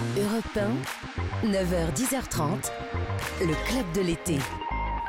[0.00, 0.58] Europe
[1.44, 2.70] 1, 9h, 10h30,
[3.40, 4.38] le club de l'été.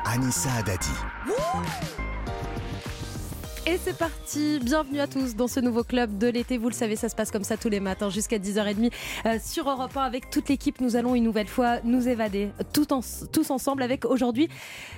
[0.04, 0.92] Anissa Adadi.
[3.68, 6.56] Et c'est parti, bienvenue à tous dans ce nouveau club de l'été.
[6.56, 8.92] Vous le savez, ça se passe comme ça tous les matins jusqu'à 10h30
[9.26, 10.80] euh, sur Europe 1 avec toute l'équipe.
[10.80, 14.48] Nous allons une nouvelle fois nous évader tous ensemble avec aujourd'hui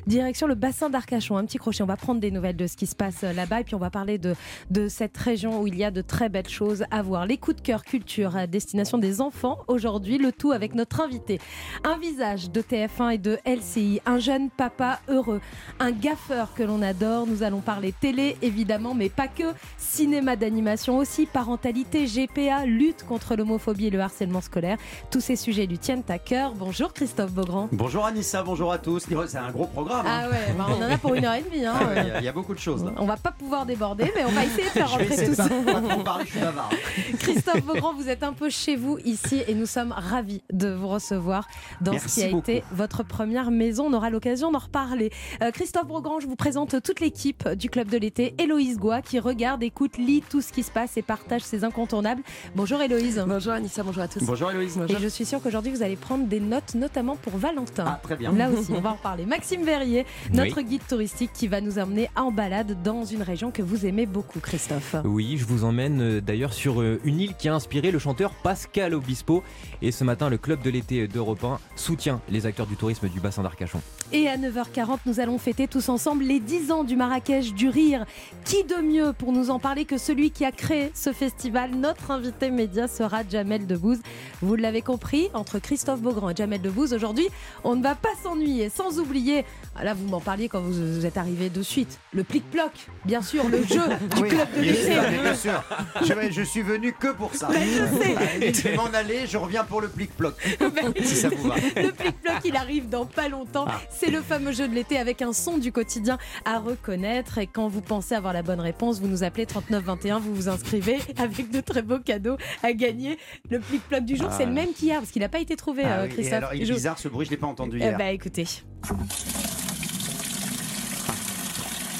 [0.06, 1.38] direction le bassin d'Arcachon.
[1.38, 3.62] Un petit crochet, on va prendre des nouvelles de ce qui se passe euh, là-bas
[3.62, 4.34] et puis on va parler de,
[4.70, 7.24] de cette région où il y a de très belles choses à voir.
[7.24, 11.40] Les coups de cœur culture à destination des enfants aujourd'hui, le tout avec notre invité.
[11.84, 15.40] Un visage de TF1 et de LCI, un jeune papa heureux,
[15.80, 17.26] un gaffeur que l'on adore.
[17.26, 18.57] Nous allons parler télé évidemment,
[18.94, 19.44] mais pas que.
[19.76, 24.78] Cinéma d'animation aussi, parentalité, GPA, lutte contre l'homophobie et le harcèlement scolaire.
[25.10, 26.54] Tous ces sujets lui tiennent à cœur.
[26.54, 27.68] Bonjour Christophe Beaugrand.
[27.72, 29.06] Bonjour Anissa, bonjour à tous.
[29.26, 30.06] C'est un gros programme.
[30.06, 30.22] hein.
[30.24, 31.64] Ah ouais, bah on en a pour une heure et demie.
[31.64, 31.74] hein.
[31.78, 32.92] Ah il y a- il y, a beaucoup de choses là.
[32.98, 35.48] On va pas pouvoir déborder, mais on va essayer de faire rentrer tout ça.
[35.48, 36.70] pas pas trop parler, je suis bavard.
[37.18, 40.88] Christophe Beaugrand, vous êtes un peu chez vous ici et nous sommes ravis de vous
[40.88, 41.46] recevoir
[41.80, 42.50] dans ce qui a beaucoup.
[42.50, 43.86] été votre première maison.
[43.86, 45.10] On aura l'occasion d'en reparler.
[45.42, 48.34] Euh, Christophe Beaugrand, je vous présente toute l'équipe du Club de l'été.
[48.48, 52.22] Héloïse Goua qui regarde, écoute, lit tout ce qui se passe et partage ses incontournables.
[52.56, 53.22] Bonjour Héloïse.
[53.28, 54.24] Bonjour Anissa, bonjour à tous.
[54.24, 54.80] Bonjour Héloïse.
[54.88, 57.84] Et je suis sûre qu'aujourd'hui vous allez prendre des notes, notamment pour Valentin.
[57.86, 58.32] Ah, très bien.
[58.32, 59.26] Là aussi, on va en parler.
[59.26, 63.60] Maxime Verrier, notre guide touristique qui va nous emmener en balade dans une région que
[63.60, 64.96] vous aimez beaucoup, Christophe.
[65.04, 68.32] Oui, je vous emmène euh, d'ailleurs sur euh, une île qui a inspiré le chanteur
[68.42, 69.42] Pascal Obispo.
[69.82, 73.20] Et ce matin, le club de l'été d'Europe 1 soutient les acteurs du tourisme du
[73.20, 73.82] bassin d'Arcachon.
[74.10, 78.06] Et à 9h40, nous allons fêter tous ensemble les 10 ans du Marrakech du Rire.
[78.44, 81.72] Qui de mieux pour nous en parler que celui qui a créé ce festival?
[81.72, 83.98] Notre invité média sera Jamel Debbouze.
[84.40, 87.28] Vous l'avez compris, entre Christophe Beaugrand et Jamel Debbouze, aujourd'hui,
[87.64, 88.70] on ne va pas s'ennuyer.
[88.70, 89.44] Sans oublier,
[89.82, 92.70] là vous m'en parliez quand vous, vous êtes arrivé de suite, le plic-ploc,
[93.04, 93.80] bien sûr, le jeu
[94.16, 95.62] du Oui, club de sûr, bien sûr.
[96.02, 97.48] Je, je suis venu que pour ça.
[97.48, 100.34] Ben, je Je vais m'en aller, je reviens pour le plic-ploc.
[101.02, 101.54] si ça vous va.
[101.76, 103.66] Le plic-ploc, il arrive dans pas longtemps.
[103.68, 103.80] Ah.
[103.90, 107.38] C'est le fameux jeu de l'été avec un son du quotidien à reconnaître.
[107.38, 110.98] Et quand vous pensez avoir la bonne réponse, vous nous appelez 3921, vous vous inscrivez
[111.18, 113.18] avec de très beaux cadeaux à gagner.
[113.50, 114.34] Le plic-ploc du jour, Ah.
[114.36, 116.34] c'est le même qu'hier parce qu'il n'a pas été trouvé, Ah euh, oui, Christophe.
[116.34, 117.98] alors, il est bizarre ce bruit, je l'ai pas entendu Eh hier.
[117.98, 118.46] bah écoutez.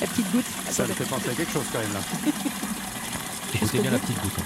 [0.01, 0.45] La petite goutte.
[0.71, 2.01] Ça me fait penser à quelque chose quand même là.
[3.55, 4.39] Écoutez bien la petite goutte.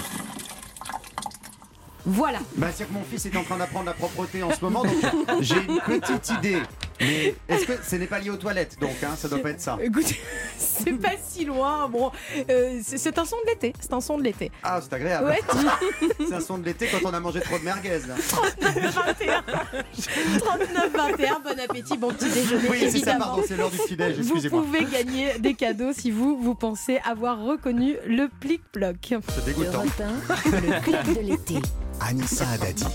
[2.04, 2.38] Voilà.
[2.56, 4.94] Bah, c'est que mon fils est en train d'apprendre la propreté en ce moment, donc
[5.40, 6.62] j'ai une petite idée.
[7.00, 9.60] Mais est-ce que ce n'est pas lié aux toilettes donc hein, Ça doit pas être
[9.60, 9.78] ça?
[9.82, 10.20] Écoutez,
[10.56, 11.88] c'est pas si loin.
[11.88, 12.10] Bon,
[12.50, 13.72] euh, c'est un son de l'été.
[13.80, 14.50] C'est un son de l'été.
[14.62, 15.28] Ah, c'est agréable.
[15.28, 15.40] Ouais.
[16.28, 18.00] C'est un son de l'été quand on a mangé trop de merguez.
[18.06, 18.14] Là.
[18.60, 19.42] 21.
[20.38, 21.40] 39 21.
[21.40, 22.68] Bon appétit, bon petit déjeuner.
[22.70, 26.38] Oui, c'est ça, pardon, c'est l'heure du petit-déj, Vous pouvez gagner des cadeaux si vous,
[26.40, 29.14] vous pensez avoir reconnu le plic-ploc.
[29.28, 29.82] C'est dégoûtant.
[29.82, 30.02] Europe
[30.46, 31.54] 1, le club de l'été.
[32.00, 32.86] Anissa Adadi.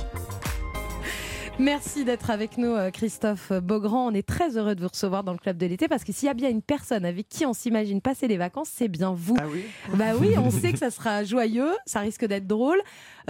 [1.60, 4.12] Merci d'être avec nous, euh, Christophe Beaugrand.
[4.12, 6.28] On est très heureux de vous recevoir dans le club de l'été parce que s'il
[6.28, 9.36] y a bien une personne avec qui on s'imagine passer les vacances, c'est bien vous.
[9.40, 9.64] Ah oui
[9.96, 12.80] Bah oui, on sait que ça sera joyeux, ça risque d'être drôle.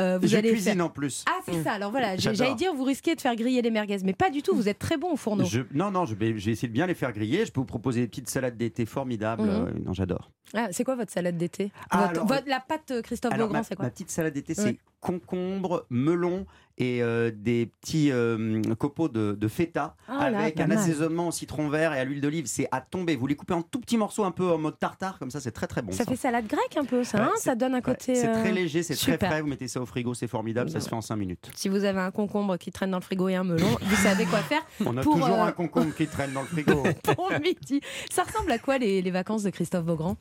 [0.01, 1.23] Euh, vous Je allez cuisine faire- en plus.
[1.29, 1.71] Ah, c'est ça.
[1.71, 4.53] Alors voilà, j'allais dire, vous risquez de faire griller les merguez, mais pas du tout.
[4.53, 5.45] Vous êtes très bon au fourneau.
[5.45, 7.45] Je- non, non, je vais, essayer de bien les faire griller.
[7.45, 9.43] Je peux vous proposer des petites salades d'été formidables.
[9.43, 9.49] Mhm.
[9.49, 10.31] Euh, non, j'adore.
[10.53, 11.71] Ah, c'est quoi votre salade d'été?
[11.89, 13.85] Ah, Votre- alors- votre- La pâte Christophe Alors, Beaugrand, c'est quoi?
[13.85, 16.45] ma petite salade d'été, c'est concombre, melon
[16.77, 20.77] et euh, des petits euh, copeaux de, de feta Ah avec un mal.
[20.77, 22.45] assaisonnement au citron vert et à l'huile d'olive.
[22.45, 23.15] C'est à tomber.
[23.15, 25.51] Vous les coupez en tout petits morceaux, un peu en mode tartare, comme ça, c'est
[25.51, 25.91] très très bon.
[25.91, 27.23] Ça fait salade grecque un peu, ça.
[27.23, 28.15] Hein ça donne un côté.
[28.15, 29.41] c'est euh, très léger, c'est très frais.
[29.41, 30.69] Vous mettez ça au frigo, c'est formidable.
[30.69, 31.49] Ça se fait en 5 minutes.
[31.55, 34.25] Si vous avez un concombre qui traîne dans le frigo et un melon, vous savez
[34.25, 36.83] quoi faire On a Pour, toujours euh, un concombre qui traîne dans le frigo.
[37.15, 37.81] pour midi.
[38.11, 40.15] Ça ressemble à quoi les, les vacances de Christophe Beaugrand?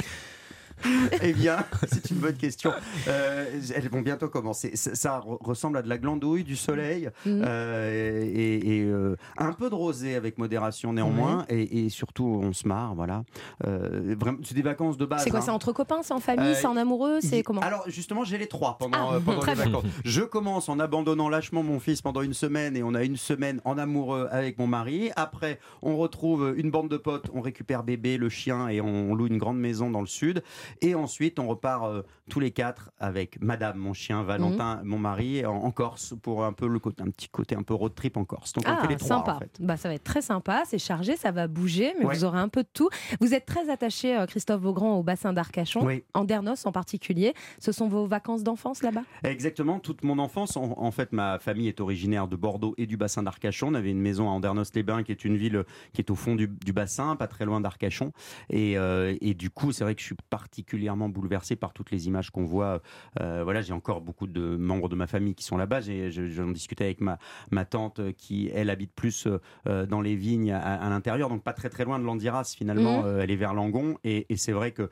[1.23, 1.59] Eh bien,
[1.91, 2.73] c'est une bonne question.
[3.09, 4.73] Euh, elles vont bientôt commencer.
[4.75, 7.43] Ça, ça re- ressemble à de la glandouille, du soleil Mhm.
[7.47, 11.45] euh, et, et, euh, un peu de rosé avec modération néanmoins.
[11.49, 13.25] Et, et surtout, on se marre, voilà.
[13.65, 15.23] Vraiment, c'est des vacances de base.
[15.25, 15.43] C'est quoi hein.
[15.43, 17.61] C'est entre copains C'est en famille C'est en amoureux C'est comment?
[17.61, 19.85] Alors justement, j'ai les trois pendant, Ah, pendant très les vacances.
[20.05, 23.61] Je commence en abandonnant lâchement mon fils pendant une semaine et on a une semaine
[23.65, 25.11] en amoureux avec mon mari.
[25.17, 29.27] Après, on retrouve une bande de potes, on récupère bébé, le chien et on loue
[29.27, 30.43] une grande maison dans le sud.
[30.81, 34.89] Et ensuite, on repart euh, tous les quatre avec Madame, mon chien, Valentin, Mhm.
[34.89, 37.75] mon mari, en, en Corse pour un peu le côté, un petit côté un peu
[37.75, 38.53] road trip en Corse.
[38.53, 39.35] Donc on Ah, fait les trois sympa.
[39.35, 39.57] en fait.
[39.61, 42.15] Bah, ça va être très sympa, c'est chargé, ça va bouger, mais Ouais.
[42.17, 42.89] vous aurez un peu de tout.
[43.21, 46.05] Vous êtes très attaché, euh, Christophe Beaugrand, au bassin d'Arcachon, Oui.
[46.15, 47.35] Andernos en particulier.
[47.59, 49.03] Ce sont vos vacances d'enfance là-bas?
[49.25, 50.57] Exactement, toute mon enfance.
[50.57, 53.69] En, en fait, ma famille est originaire de Bordeaux et du bassin d'Arcachon.
[53.69, 56.49] On avait une maison à Andernos-les-Bains, qui est une ville qui est au fond du,
[56.49, 58.13] du bassin, pas très loin d'Arcachon.
[58.51, 61.91] Et, euh, et du coup, c'est vrai que je suis parti particulièrement bouleversé par toutes
[61.91, 62.81] les images qu'on voit.
[63.21, 65.81] Euh, voilà, j'ai encore beaucoup de membres de ma famille qui sont là-bas.
[65.83, 67.19] J'en discutais avec ma,
[67.51, 69.29] ma tante euh, qui, elle, habite plus
[69.67, 73.01] euh, dans les vignes à, à l'intérieur, donc pas très très loin de Landiras finalement.
[73.03, 73.07] Mhm.
[73.07, 73.99] Euh, elle est vers Langon.
[74.03, 74.89] Et, et c'est vrai que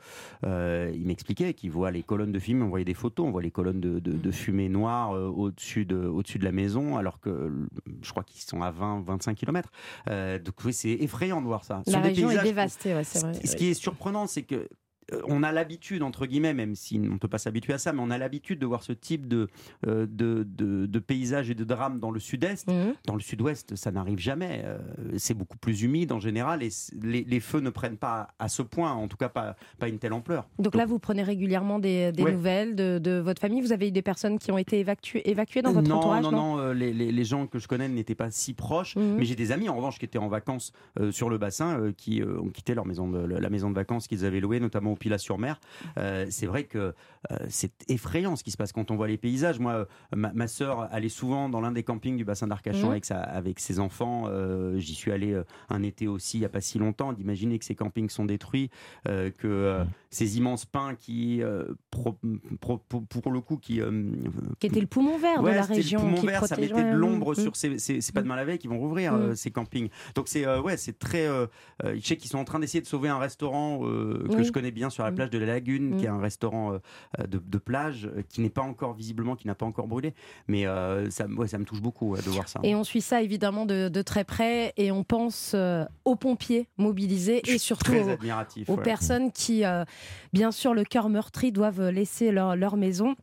[0.93, 2.61] il m'expliquait qu'il voit les colonnes de fumée.
[2.63, 5.97] On voyait des photos, on voit les colonnes de, de- de fumée noire au-dessus de,
[5.97, 7.51] au-dessus de la maison, alors que
[8.03, 9.71] je crois qu'ils sont à 20-25 km.
[10.07, 11.81] donc oui, c'est effrayant de voir ça.
[11.87, 13.33] La des région est paysages- dévastée, ouais, c'est ce, vrai.
[13.45, 14.67] ce qui est surprenant, c'est que
[15.27, 18.01] on a l'habitude, entre guillemets, même si on ne peut pas s'habituer à ça, mais
[18.01, 19.47] on a l'habitude de voir ce type de,
[19.87, 22.67] euh, de, de, de paysage et de drame dans le sud-est.
[22.69, 22.93] Mhm.
[23.05, 24.61] Dans le sud-ouest, ça n'arrive jamais.
[24.65, 24.77] Euh,
[25.17, 26.69] c'est beaucoup plus humide en général et
[27.01, 29.99] les, les feux ne prennent pas à ce point, en tout cas pas, pas une
[29.99, 30.47] telle ampleur.
[30.59, 32.31] Donc là, vous prenez régulièrement des, des Ouais.
[32.31, 33.61] nouvelles de, de votre famille?
[33.61, 36.31] Vous avez eu des personnes qui ont été évacuées, évacuées dans votre non, entourage non,
[36.31, 39.15] non, euh, les, les- les gens que je connais n'étaient pas si proches, Mhm.
[39.17, 41.91] mais j'ai des amis en revanche qui étaient en vacances euh, sur le bassin, euh,
[41.95, 44.94] qui euh, ont quitté leur maison de, la maison de vacances qu'ils avaient louée, notamment
[44.95, 45.59] au Pilat-sur-Mer.
[45.97, 46.93] Euh, c'est vrai que
[47.31, 49.59] euh, c'est effrayant ce qui se passe quand on voit les paysages.
[49.59, 52.91] Moi, euh, ma, ma sœur allait souvent dans l'un des campings du bassin d'Arcachon Mhm.
[52.91, 54.25] avec, sa- avec ses enfants.
[54.27, 55.39] Euh, J'y suis allé
[55.69, 57.13] un été aussi, il n'y a pas si longtemps.
[57.13, 58.69] D'imaginer que ces campings sont détruits,
[59.07, 62.17] euh, que euh, ces immenses pins qui, euh, pro-
[62.59, 64.11] pro- pour, pour le coup, qui euh,
[64.59, 65.99] Qui était le poumon vert Ouais, de la c'était le région.
[65.99, 67.43] poumon qui vert, ça mettait de l'ombre mhm.
[67.43, 67.77] sur ces.
[67.79, 69.89] C'est pas demain la veille qu'ils vont rouvrir euh, ces campings.
[70.15, 71.25] Donc c'est euh, ouais, c'est très.
[71.27, 71.47] Euh,
[71.83, 74.43] euh, je sais qu'ils sont en train d'essayer de sauver un restaurant euh, que Oui.
[74.43, 75.15] je connais bien sur la Mm.
[75.15, 75.97] plage de la Lagune, Mm.
[75.97, 76.77] qui est un restaurant euh,
[77.19, 80.13] euh, de, de plage euh, qui n'est pas encore visiblement, qui n'a pas encore brûlé.
[80.47, 80.65] Mais
[81.09, 82.59] ça, ouais, ça me touche beaucoup de voir ça.
[82.63, 85.55] Et on suit ça évidemment de, de très près et on pense
[86.05, 88.69] aux pompiers mobilisés et surtout aux, admiratif.
[88.69, 88.83] aux ouais.
[88.83, 89.63] personnes qui,
[90.33, 93.15] bien sûr, le cœur meurtri, doivent laisser leur, leur maison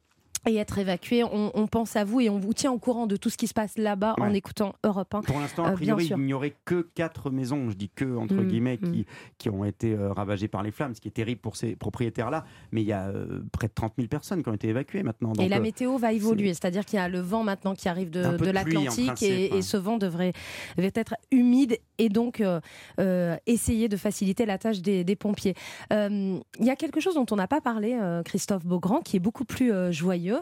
[0.47, 1.25] et être évacuées.
[1.25, 3.47] On, on pense à vous et on vous tient au courant de tout ce qui
[3.47, 5.23] se passe là-bas en écoutant Europe 1.
[5.23, 8.17] Pour l'instant, Euh, a bien priori, il n'y aurait que quatre maisons, je dis que
[8.17, 8.93] entre Mm, guillemets, mm.
[8.93, 9.07] qui,
[9.39, 12.45] qui ont été euh, ravagées par les flammes, ce qui est terrible pour ces propriétaires-là.
[12.73, 15.33] Mais il y a euh, près de 30 000 personnes qui ont été évacuées maintenant.
[15.41, 18.11] Et la euh, météo va évoluer, c'est-à-dire qu'il y a le vent maintenant qui arrive
[18.11, 20.33] de, l'Atlantique et, ce vent devrait,
[20.77, 22.61] devrait être humide et donc euh,
[22.99, 25.55] euh, essayer de faciliter la tâche des, des pompiers.
[25.93, 29.17] Euh, Il y a quelque chose dont on n'a pas parlé, euh, Christophe Beaugrand, qui
[29.17, 29.93] est beaucoup plus euh,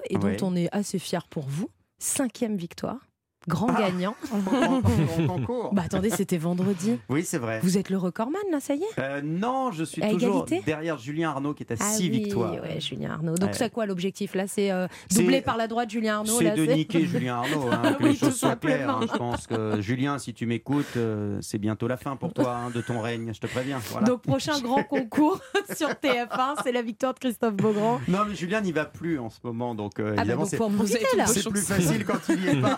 [0.09, 0.43] et dont Ouais.
[0.43, 1.69] on est assez fier pour vous.
[1.99, 2.99] Cinquième victoire,
[3.49, 3.81] grand Ah.
[3.81, 4.15] gagnant.
[4.33, 5.71] en concours.
[5.73, 6.99] Bah attendez, c'était vendredi.
[7.09, 7.61] Oui, c'est vrai.
[7.63, 8.99] Vous êtes le recordman là, ça y est?
[8.99, 10.63] Euh, non, je suis À toujours égalité?
[10.67, 12.53] derrière Julien Arnaud qui est à Ah 6 oui, victoires.
[12.55, 13.35] ouais, Julien Arnaud.
[13.37, 13.57] Donc Ouais.
[13.57, 14.47] c'est quoi l'objectif là?
[14.47, 18.03] C'est euh, doublé par la droite Julien Arnaud C'est de niquer Julien Arnaud, hein, que
[18.05, 18.89] Oui, les choses tout soient claires.
[18.91, 19.01] hein.
[19.01, 19.13] simplement.
[19.13, 22.71] Je pense que Julien, si tu m'écoutes, euh, c'est bientôt la fin pour toi hein,
[22.75, 23.79] de ton règne, je te préviens.
[23.91, 24.07] Voilà.
[24.07, 25.41] Donc prochain grand concours
[25.77, 28.01] sur TF1, c'est la victoire de Christophe Beaugrand.
[28.09, 30.43] Non, mais Julien n'y va plus en ce moment, donc euh, Ah bah évidemment
[31.17, 31.27] là.
[31.27, 32.77] c'est plus facile quand il y est pas.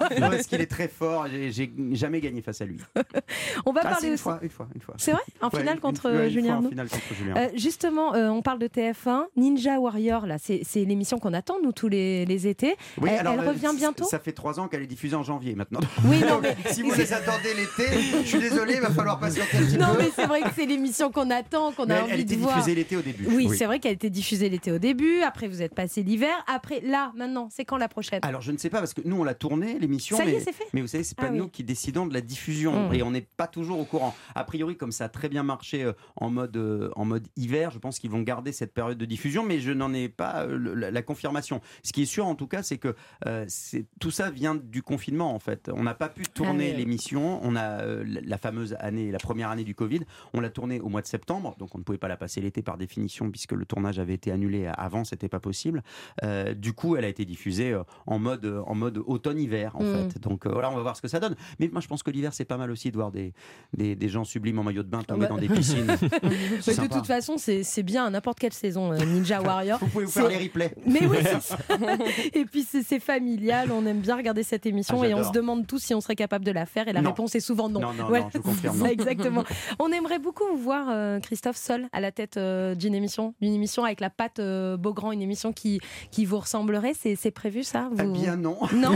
[0.52, 1.26] Qu'il est très fort.
[1.28, 2.76] J'ai jamais gagné face à lui.
[3.66, 4.22] On va Ah, parler une aussi.
[4.22, 4.94] fois, une fois, une fois.
[4.98, 5.20] C'est vrai?
[5.40, 7.34] En finale une- contre une Julien fois en Arnaud finale contre Julien.
[7.36, 11.72] Euh, justement, euh, on parle de TF1, Ninja Warrior, là, c'est l'émission qu'on attend nous
[11.72, 12.76] tous les, les étés.
[13.00, 14.04] Oui, elle- alors, elle euh, revient bientôt?
[14.04, 15.80] Ça fait trois ans qu'elle est diffusée en janvier maintenant.
[16.06, 17.90] Oui, non, mais- si vous les attendez l'été,
[18.22, 20.02] je suis désolé, il va falloir patienter un petit Non, peu.
[20.02, 22.36] mais c'est vrai que c'est l'émission qu'on attend, qu'on a elle, envie elle de était
[22.36, 22.54] voir.
[22.56, 23.26] diffusée l'été au début.
[23.28, 25.20] Oui, c'est vrai qu'elle a été diffusée l'été au début.
[25.22, 26.34] Après, vous êtes passé l'hiver.
[26.46, 28.20] Après, là, maintenant, c'est quand la prochaine?
[28.22, 30.64] Alors je ne sais pas parce que nous on l'a tourné l'émission, mais, c'est fait
[30.72, 31.38] mais vous savez c'est pas Ah oui.
[31.38, 32.94] nous qui décidons de la diffusion Mm.
[32.94, 34.14] et on n'est pas toujours au courant.
[34.34, 37.70] A priori comme ça a très bien marché euh, en mode euh, en mode hiver,
[37.70, 40.90] je pense qu'ils vont garder cette période de diffusion, mais je n'en ai pas euh,
[40.90, 41.60] la, confirmation.
[41.82, 42.94] Ce qui est sûr en tout cas c'est que
[43.26, 43.46] euh,
[44.00, 45.70] tout ça vient du confinement en fait.
[45.74, 46.78] On n'a pas pu tourner Ah oui.
[46.78, 47.40] l'émission.
[47.42, 50.00] On a euh, la, fameuse année, la première année du Covid.
[50.32, 52.62] On l'a tournée au mois de septembre, donc on ne pouvait pas la passer l'été
[52.62, 55.82] par définition puisque le tournage avait été annulé avant, c'était pas possible.
[56.22, 60.10] Euh, du coup, elle a été diffusée en mode, en mode automne-hiver, en Mm.
[60.10, 60.18] fait.
[60.20, 61.34] Donc euh, voilà, on va voir ce que ça donne.
[61.58, 63.32] Mais moi, je pense que l'hiver, c'est pas mal aussi de voir des,
[63.76, 65.28] des, des gens sublimes en maillot de bain tomber bah.
[65.28, 65.86] dans des piscines.
[65.86, 65.98] Mais
[66.60, 69.78] C'est de toute façon, c'est c'est bien à n'importe quelle saison, euh, Ninja Warrior.
[69.80, 70.74] Vous pouvez vous faire les replays.
[70.86, 71.18] Mais oui.
[72.34, 75.66] Et puis c'est familial, on aime bien regarder cette émission Ah, et on se demande
[75.66, 77.10] tous si on serait capable de la faire et la Non.
[77.10, 77.80] réponse est souvent non.
[77.80, 78.74] Non, non, Voilà, non, je confirme.
[78.74, 78.90] c'est ça, non.
[78.90, 79.44] exactement.
[79.78, 83.52] On aimerait beaucoup vous voir, euh, Christophe, seul à la tête euh, d'une émission, d'une
[83.54, 86.92] émission avec la patte euh, Beaugrand, une émission qui, qui vous ressemblerait.
[86.94, 87.88] C'est prévu ça?
[87.98, 88.58] Eh bien non.
[88.74, 88.92] Non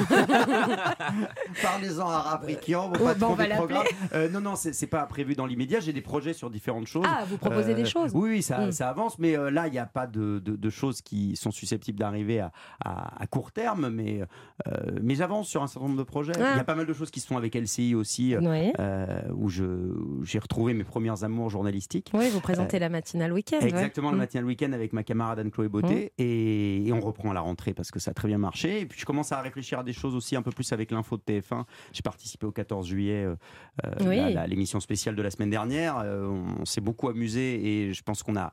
[1.63, 3.67] Parlez-en à Rabriquian, Oh, pas bah, on trop va de l'appeler.
[3.75, 3.87] programme.
[4.15, 5.81] Euh, non, non, c'est pas prévu dans l'immédiat.
[5.81, 7.05] J'ai des projets sur différentes choses.
[7.09, 8.73] Ah, vous proposez des Euh, choses Oui, oui, ça, Mm.
[8.73, 11.51] ça avance, mais euh, là, il n'y a pas de, de- de choses qui sont
[11.51, 12.53] susceptibles d'arriver à,
[12.85, 14.23] à- à court terme, mais,
[14.69, 16.33] euh, mais j'avance sur un certain nombre de projets.
[16.37, 16.57] Il Ah.
[16.57, 18.73] y a pas mal de choses qui se font avec LCI aussi, euh, Oui.
[18.79, 22.11] euh, où j'ai retrouvé mes premières amours journalistiques.
[22.15, 23.59] Oui, vous présentez la matinale week-end.
[23.61, 23.69] ouais.
[23.69, 24.21] Exactement, le Mm.
[24.21, 26.13] matin le week-end avec ma camarade Anne-Chloé Beauté.
[26.19, 28.81] Et, et on reprend à la rentrée parce que ça a très bien marché.
[28.81, 31.16] Et puis je commence à réfléchir à des choses aussi un peu plus avec l'info
[31.17, 31.65] de TF1.
[31.93, 33.37] J'ai participé au 14 juillet euh,
[33.85, 34.19] euh, Oui.
[34.19, 35.99] à l'émission spéciale de la semaine dernière.
[35.99, 36.27] Euh,
[36.61, 38.53] on s'est beaucoup amusé et je pense qu'on a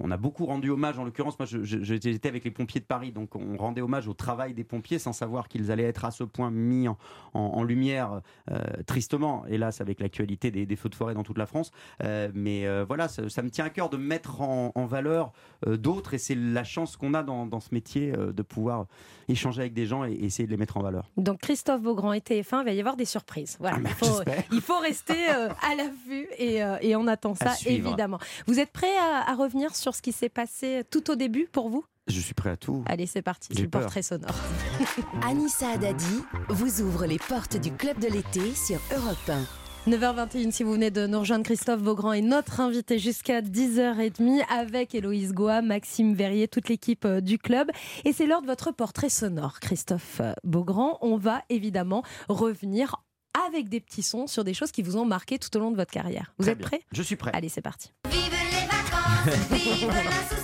[0.00, 0.98] on a beaucoup rendu hommage.
[0.98, 4.54] En l'occurrence, moi, j'étais avec les pompiers de Paris, donc on rendait hommage au travail
[4.54, 6.96] des pompiers sans savoir qu'ils allaient être à ce point mis en,
[7.34, 8.20] en- en lumière
[8.50, 11.70] euh, tristement, hélas, avec l'actualité des, des feux de forêt dans toute la France.
[12.02, 15.32] Euh, mais euh, voilà, ça, ça me tient à cœur de mettre en, en valeur
[15.66, 18.86] d'autres, et c'est la chance qu'on a dans, dans ce métier de pouvoir
[19.28, 21.10] échanger avec des gens et, et essayer de les mettre en valeur.
[21.16, 23.56] Donc Christophe Beaugrand et TF1, il va y avoir des surprises.
[23.60, 24.44] Voilà, Ah, bah, il, faut, j'espère.
[24.52, 28.18] il faut rester à l'affût et, et on attend ça évidemment.
[28.46, 31.68] Vous êtes prêt à, à revenir sur ce qui s'est passé tout au début pour
[31.68, 31.84] vous?
[32.06, 32.84] Je suis prêt à tout.
[32.86, 33.80] Allez, c'est parti, c'est le peur.
[33.80, 34.34] portrait sonore.
[35.26, 39.90] Anissa Haddadi vous ouvre les portes du club de l'été sur Europe 1.
[39.90, 44.94] 9h21, si vous venez de nous rejoindre, Christophe Beaugrand est notre invité jusqu'à 10h30 avec
[44.94, 47.70] Héloïse Goa, Maxime Verrier, toute l'équipe euh, du club.
[48.06, 50.96] Et c'est l'heure de votre portrait sonore, Christophe euh, Beaugrand.
[51.02, 52.96] On va évidemment revenir
[53.48, 55.76] avec des petits sons sur des choses qui vous ont marqué tout au long de
[55.76, 56.32] votre carrière.
[56.38, 56.80] Vous Très êtes prêts?
[56.92, 57.30] Je suis prêt.
[57.34, 57.92] Allez, c'est parti.
[58.10, 58.33] Vive
[59.56, 60.43] いい子だな。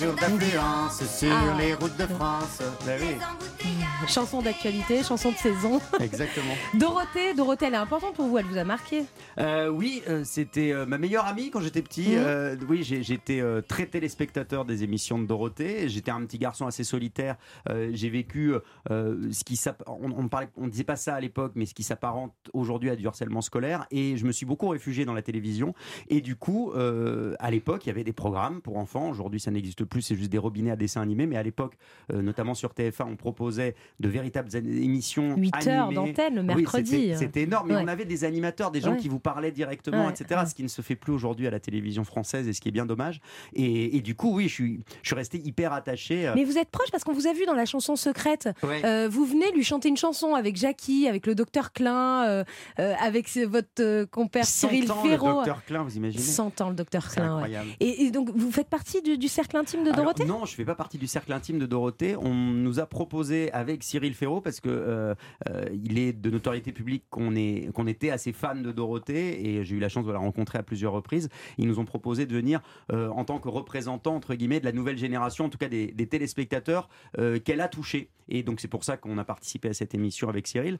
[0.00, 1.56] Les jours d'influence sur Ah.
[1.58, 2.58] les routes de France.
[2.86, 4.08] Bah oui, embouteillages.
[4.12, 5.80] Chanson d'actualité, chanson de saison.
[6.00, 6.54] exactement.
[6.74, 9.04] Dorothée, Dorothée, elle est importante pour vous, elle vous a marqué.
[9.38, 12.08] Euh, oui, euh, c'était euh, ma meilleure amie quand j'étais petit.
[12.08, 12.14] Mhm.
[12.18, 15.88] Euh, oui, j'étais euh, très téléspectateur des émissions de Dorothée.
[15.88, 17.36] J'étais un petit garçon assez solitaire.
[17.68, 18.52] Euh, j'ai vécu
[18.90, 21.82] euh, ce qui on, on parlait, on disait pas ça à l'époque, mais ce qui
[21.82, 23.86] s'apparente aujourd'hui à du harcèlement scolaire.
[23.90, 25.74] Et je me suis beaucoup réfugié dans la télévision.
[26.08, 29.08] Et du coup, euh, à l'époque, il y avait des programmes pour enfants.
[29.08, 30.02] Aujourd'hui, ça n'existe plus.
[30.02, 31.26] C'est juste des robinets à dessins animés.
[31.26, 31.74] Mais à l'époque,
[32.12, 36.90] euh, notamment sur TF1, on proposait de véritables émissions 8 heures d'antenne le Oui, mercredi.
[36.90, 40.42] c'était- C'était énorme, mais on avait des animateurs, des gens qui vous parlaient directement, etc.
[40.48, 42.72] Ce qui ne se fait plus aujourd'hui à la télévision française et ce qui est
[42.72, 43.20] bien dommage.
[43.54, 46.26] Et, et du coup, oui, je suis, je suis resté hyper attaché.
[46.28, 48.48] euh, Mais vous êtes proche parce qu'on vous a vu dans la chanson secrète.
[48.64, 52.44] Euh, vous venez lui chanter une chanson avec Jackie, avec le docteur Klein, euh,
[52.78, 55.28] euh, avec votre compère 100 Cyril ans, Ferraud.
[55.28, 57.42] Le docteur Klein, vous imaginez 100 ans le docteur Klein.
[57.42, 57.50] ouais.
[57.80, 60.54] Et, et donc vous faites partie du, du cercle intime de Alors, Dorothée Non, je
[60.54, 62.16] fais pas partie du cercle intime de Dorothée.
[62.16, 65.14] On nous a proposé avec Cyril Ferraud, parce que euh,
[65.48, 67.24] euh, il est de notoriété publique qu'on
[67.74, 70.62] qu'on était assez fan de Dorothée et j'ai eu la chance de la rencontrer à
[70.62, 71.28] plusieurs reprises.
[71.58, 72.60] Ils nous ont proposé de venir
[72.92, 75.88] euh, en tant que représentant entre guillemets de la nouvelle génération, en tout cas des,
[75.88, 76.88] des téléspectateurs
[77.44, 78.10] qu'elle a touchés.
[78.28, 80.78] Et donc c'est pour ça qu'on a participé à cette émission avec Cyril.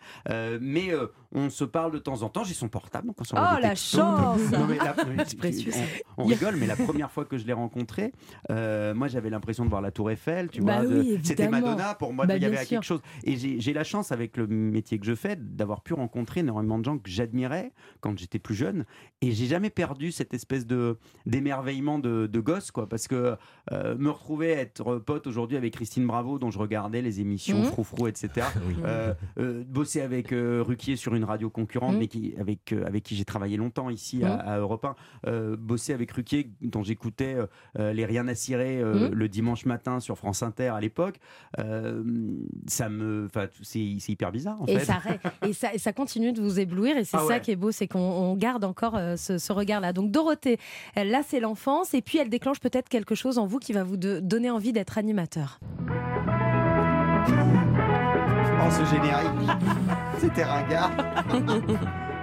[0.61, 0.91] Mais
[1.33, 2.45] on se parle de temps en temps.
[2.45, 3.09] J'ai son portable.
[3.09, 4.95] Donc on Oh la chance Non, mais la-
[6.17, 8.13] on, on rigole, mais la première fois que je l'ai rencontré,
[8.51, 10.91] euh, moi j'avais l'impression de voir la Tour Eiffel, tu Bah vois.
[10.91, 11.49] de- oui, C'était.
[11.49, 13.01] Madonna, pour moi Bah, il y avait quelque chose.
[13.23, 16.79] Et j'ai j'ai la chance avec le métier que je fais d'avoir pu rencontrer énormément
[16.79, 18.85] de gens que j'admirais quand j'étais plus jeune.
[19.23, 22.89] Et j'ai jamais perdu cette espèce de d'émerveillement de, de gosse, quoi.
[22.89, 23.37] Parce que
[23.73, 27.65] euh, me retrouver être pote aujourd'hui avec Christine Bravo, dont je regardais les émissions Mhm.
[27.67, 28.29] Froufrou, etc.
[28.67, 28.75] Oui.
[28.85, 31.99] Euh, euh, bosser avec euh, Ruquier sur une radio concurrente, Mhm.
[31.99, 34.43] mais qui, avec, euh, avec qui j'ai travaillé longtemps ici à, Mhm.
[34.47, 34.95] à Europe 1.
[35.27, 37.47] Euh, bosser avec Ruquier, dont j'écoutais euh,
[37.79, 39.15] euh, les Rien à cirer euh, Mhm.
[39.15, 41.17] le dimanche matin sur France Inter à l'époque,
[41.59, 42.03] euh,
[42.67, 44.85] ça me, enfin, c'est hyper bizarre en et fait.
[44.85, 44.99] ça,
[45.47, 47.41] et, ça, et ça continue de vous éblouir et c'est Ah ça ouais.
[47.41, 49.93] qui est beau, c'est qu'on on garde encore euh, ce, ce regard-là.
[49.93, 50.59] Donc Dorothée,
[50.97, 53.97] là c'est l'enfance et puis elle déclenche peut-être quelque chose en vous qui va vous
[53.97, 55.59] de- donner envie d'être animateur.
[58.67, 59.51] Oh, ce générique,
[60.19, 60.91] c'était ringard.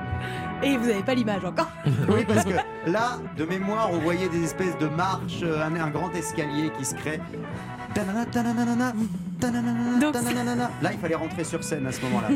[0.63, 1.69] Et vous n'avez pas l'image encore.
[2.09, 2.53] Oui, parce que
[2.87, 6.85] là, de mémoire, on voyait des espèces de marches, euh, un, un grand escalier qui
[6.85, 7.19] se crée.
[9.99, 10.13] Donc.
[10.81, 12.29] Là, il fallait rentrer sur scène à ce moment-là.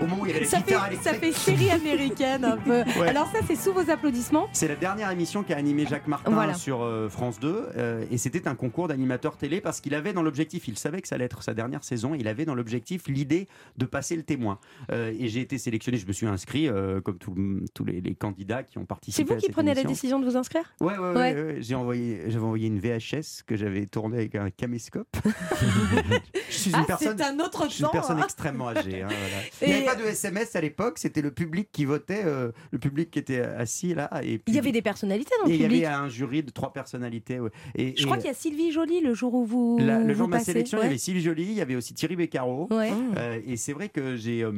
[0.00, 2.82] Au moment où il y avait Ça fait, ça fait série américaine un peu.
[3.00, 3.08] Ouais.
[3.08, 4.48] Alors ça c'est sous vos applaudissements.
[4.52, 6.54] C'est la dernière émission qu'a animé Jacques Martin Voilà.
[6.54, 10.22] sur euh, France 2 euh, et c'était un concours d'animateur télé parce qu'il avait dans
[10.22, 13.48] l'objectif, il savait que ça allait être sa dernière saison, il avait dans l'objectif l'idée
[13.76, 14.58] de passer le témoin.
[14.90, 16.68] Euh, et j'ai été sélectionné, je me suis inscrit
[17.04, 19.28] comme tous les, les candidats qui ont C'est participé.
[19.28, 20.72] vous à qui prenez la décision de vous inscrire?
[20.80, 21.12] Ouais, ouais.
[21.12, 21.14] Ouais.
[21.34, 21.56] ouais.
[21.60, 25.01] J'ai envoyé, j'avais envoyé une VHS que j'avais tournée avec un caméscope.
[26.50, 27.20] je suis une Ah, personne.
[27.20, 27.92] un autre Je suis une temps.
[27.92, 28.24] personne hein.
[28.24, 29.02] extrêmement âgée.
[29.02, 29.42] hein, voilà.
[29.62, 32.78] Il n'y avait pas de SMS à l'époque, c'était le public qui votait, euh, le
[32.78, 34.10] public qui était assis là.
[34.22, 35.84] Et Il y avait des personnalités dans le il y public.
[35.84, 37.40] avait un jury de trois personnalités.
[37.40, 37.50] ouais.
[37.74, 39.78] Et, Je et crois qu'il y a Sylvie Joly le jour où vous.
[39.80, 41.76] la- le vous jour de ma sélection, il y avait Sylvie Joly, il y avait
[41.76, 42.68] aussi Thierry Beccaro.
[42.70, 42.90] Ouais.
[43.16, 44.52] Euh, et c'est vrai que j'ai euh,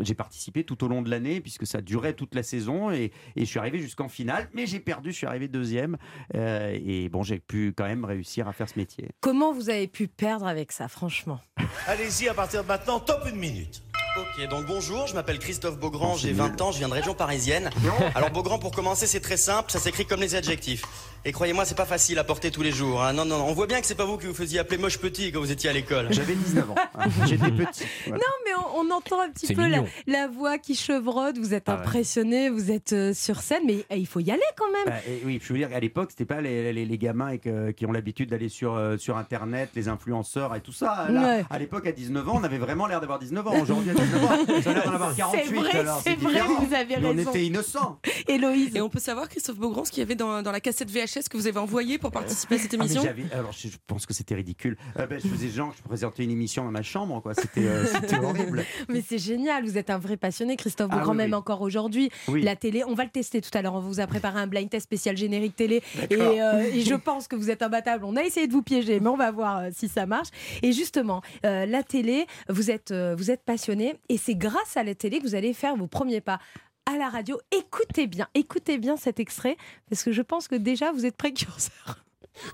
[0.00, 3.40] j'ai participé tout au long de l'année puisque ça durait toute la saison et, et
[3.40, 5.96] je suis arrivé jusqu'en finale, mais j'ai perdu, je suis arrivé deuxième
[6.34, 9.08] et bon j'ai pu quand même réussir à faire ce métier.
[9.20, 11.40] Comment vous avez pu perdre avec ça, franchement
[11.86, 13.82] Allez-y, à partir de maintenant, top une minute.
[14.16, 17.70] Ok, donc bonjour, je m'appelle Christophe Beaugrand, j'ai 20 ans, je viens de région parisienne.
[18.14, 20.82] Alors Beaugrand, pour commencer, c'est très simple, ça s'écrit comme les adjectifs.
[21.24, 23.00] Et croyez-moi, c'est pas facile à porter tous les jours.
[23.00, 23.12] hein.
[23.12, 24.98] Non, non, non, on voit bien que c'est pas vous qui vous faisiez appeler moche
[24.98, 26.08] petit quand vous étiez à l'école.
[26.10, 26.74] J'avais 19 ans.
[26.96, 27.04] hein.
[27.26, 27.84] J'étais petit.
[28.08, 28.16] Voilà.
[28.18, 29.62] Non, mais on, on entend un petit peu
[30.08, 31.38] la, voix qui chevrotte.
[31.38, 31.80] Vous êtes Ah ouais.
[31.80, 34.86] impressionné, vous êtes euh, sur scène, mais eh, il faut y aller quand même.
[34.86, 37.38] Bah, et oui, je veux dire qu'à l'époque, c'était pas les, les- les gamins et
[37.38, 41.06] que- qui ont l'habitude d'aller sur, euh, sur Internet, les influenceurs et tout ça.
[41.08, 41.44] Là, Ouais.
[41.50, 43.54] À l'époque, à 19 ans, on avait vraiment l'air d'avoir 19 ans.
[43.62, 45.44] Aujourd'hui, à 19 ans, ça a l'air d'en avoir 48.
[45.46, 46.60] c'est vrai, alors c'est vrai, différent.
[46.64, 47.30] vous avez Mais on raison.
[47.30, 48.00] était innocents.
[48.26, 48.74] Héloïse.
[48.74, 51.28] Et on peut savoir, Christophe Beaugrand, ce qu'il y avait dans, dans la cassette VHS
[51.28, 53.02] que vous avez envoyée pour participer à cette Ah, mais émission
[53.32, 54.76] alors, je, pense que c'était ridicule.
[54.98, 57.34] Euh, ben, je faisais genre, je présentais une émission dans ma chambre, quoi.
[57.34, 57.86] C'était euh,
[58.22, 58.64] horrible.
[58.88, 61.36] Mais c'est génial, vous êtes un vrai passionné, Christophe Ah Beaugrand, oui, même oui.
[61.36, 62.10] encore aujourd'hui.
[62.28, 62.42] Oui.
[62.42, 63.74] La télé, on va le tester tout à l'heure.
[63.74, 65.82] On vous a préparé un blind test spécial générique télé.
[66.10, 68.04] Et, euh, et je pense que vous êtes imbattable.
[68.04, 70.28] On a essayé de vous piéger, mais on va voir euh, si ça marche.
[70.62, 73.94] Et justement, la télé, vous êtes, vous êtes passionné.
[74.08, 76.38] Et c'est grâce à la télé que vous allez faire vos premiers pas
[76.86, 77.40] à la radio.
[77.50, 79.56] Écoutez bien, écoutez bien cet extrait,
[79.88, 82.04] parce que je pense que déjà vous êtes précurseur.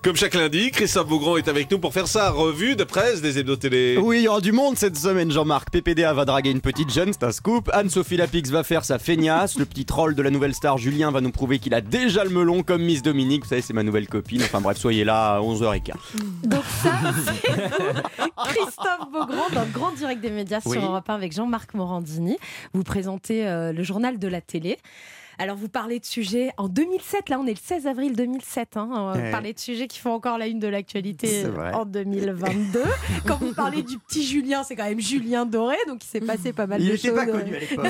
[0.03, 3.39] Comme chaque lundi, Christophe Beaugrand est avec nous pour faire sa revue de presse des
[3.39, 3.97] hebdo télé.
[3.97, 5.71] Oui, il y aura du monde cette semaine, Jean-Marc.
[5.71, 7.69] PPDA va draguer une petite jeune, c'est un scoop.
[7.73, 9.57] Anne-Sophie Lapix va faire sa feignasse.
[9.57, 12.29] Le petit troll de la nouvelle star Julien va nous prouver qu'il a déjà le
[12.29, 13.43] melon comme Miss Dominique.
[13.43, 14.43] Vous savez, c'est ma nouvelle copine.
[14.43, 15.93] Enfin bref, soyez là à 11h15.
[16.43, 16.91] Donc ça,
[17.25, 17.51] c'est
[18.53, 20.73] Christophe Beaugrand, dans le grand direct des médias Oui.
[20.77, 22.37] sur Europe 1 avec Jean-Marc Morandini.
[22.73, 24.77] Vous présentez euh, le journal de la télé.
[25.41, 28.89] Alors vous parlez de sujets en 2007, là on est le 16 avril 2007, hein,
[28.91, 29.31] on Ouais.
[29.31, 32.83] parlez de sujets qui font encore la une de l'actualité en 2022.
[33.25, 36.51] Quand vous parlez du petit Julien, c'est quand même Julien Doré, donc il s'est passé
[36.51, 37.17] pas mal Il de n'était choses.
[37.17, 37.85] pas connu à l'époque.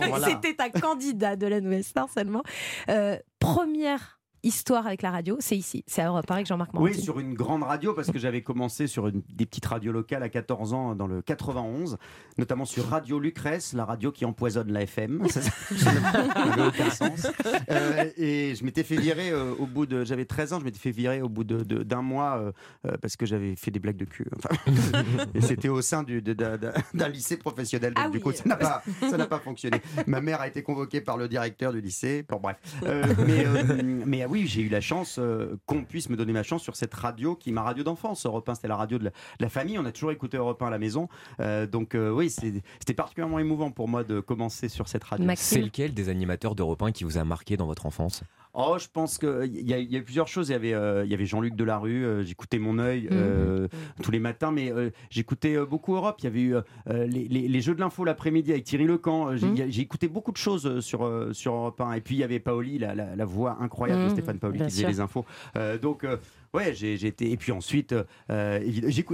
[0.00, 0.26] Bon, voilà.
[0.42, 2.42] C'était un candidat de la nouvelle star seulement.
[2.88, 6.78] Euh, première histoire avec la radio, c'est ici, c'est à Europe 1 avec Jean-Marc Oui,
[6.80, 7.02] Morandini.
[7.02, 10.28] sur une grande radio, parce que j'avais commencé sur une- des petites radios locales à
[10.28, 11.96] 14 ans dans le 91,
[12.38, 15.22] notamment sur Radio Lucrèce, la radio qui empoisonne la FM.
[15.28, 17.26] Ça, ça n'avait aucun sens.
[17.70, 20.04] Euh, et je m'étais fait virer euh, au bout de.
[20.04, 22.52] J'avais 13 ans, je m'étais fait virer au bout de- de- d'un mois euh,
[22.86, 24.26] euh, parce que j'avais fait des blagues de cul.
[24.36, 24.54] Enfin,
[25.34, 27.94] et c'était au sein du- de- d'un d'un- d'un lycée professionnel.
[27.94, 28.22] Donc, Ah du oui.
[28.22, 28.82] coup, ça n'a pas,
[29.28, 29.80] pas fonctionné.
[30.06, 32.24] Ma mère a été convoquée par le directeur du lycée.
[32.28, 32.56] Bon, bref.
[32.84, 36.32] Euh, mais, euh, mais ah oui, j'ai eu la chance euh, qu'on puisse me donner
[36.32, 38.26] ma chance sur cette radio qui est ma radio d'enfance.
[38.26, 39.78] Europe 1, c'était la radio de la, de la famille.
[39.78, 41.08] On a toujours écouté Europe 1 à la maison.
[41.38, 45.24] Euh, donc euh, oui, c'était particulièrement émouvant pour moi de commencer sur cette radio.
[45.36, 48.24] C'est lequel des animateurs d'Europe 1 qui vous a marqué dans votre enfance?
[48.56, 50.48] Oh, je pense qu'il y, y a eu plusieurs choses.
[50.48, 53.66] Il y avait, euh, il y avait Jean-Luc Delarue, euh, j'écoutais Mon œil euh,
[54.02, 56.16] tous les matins, mais euh, j'écoutais euh, beaucoup Europe.
[56.20, 56.62] Il y avait eu euh,
[57.06, 59.30] les, les- les Jeux de l'info l'après-midi avec Thierry Lecamp.
[59.30, 61.94] Euh, J'ai j'ai écouté beaucoup de choses sur, sur Europe 1.
[61.94, 64.66] Et puis il y avait Paoli, la, la- la voix incroyable de Stéphane Paoli bien
[64.66, 64.88] qui faisait sûr.
[64.88, 65.24] les infos.
[65.56, 66.16] Euh, donc, euh,
[66.54, 67.30] ouais, j'ai été.
[67.30, 67.94] Et puis ensuite,
[68.30, 68.60] euh,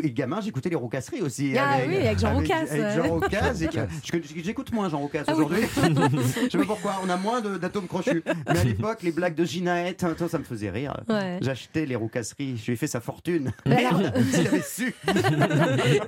[0.05, 1.55] gamin, j'écoutais les Rocasseries aussi.
[1.59, 3.72] Ah oui, avec Jean Rocasse, Avec.
[3.72, 5.44] Jean J'écoute moins Jean Rocasse Ah oui.
[5.44, 5.62] aujourd'hui.
[6.44, 8.22] Je sais pas pourquoi, on a moins d'atomes crochus.
[8.48, 10.94] Mais à l'époque, les blagues de Ginaette, hein, ça me faisait rire.
[11.09, 11.38] Ouais.
[11.40, 13.53] J'achetais les roucasseries, je lui ai fait sa fortune.
[13.66, 14.94] Merde, s'il avait su.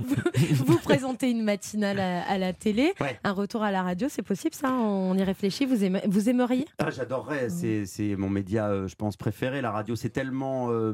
[0.00, 3.18] vous, vous présentez une matinale à, à la télé, Ouais.
[3.24, 4.72] un retour à la radio, c'est possible ça?
[4.72, 6.66] On y réfléchit, vous, aimez- vous aimeriez?
[6.78, 9.60] Ah, J'adorerais, c'est c'est mon média, euh, je pense, préféré.
[9.60, 10.92] La radio, c'est tellement euh,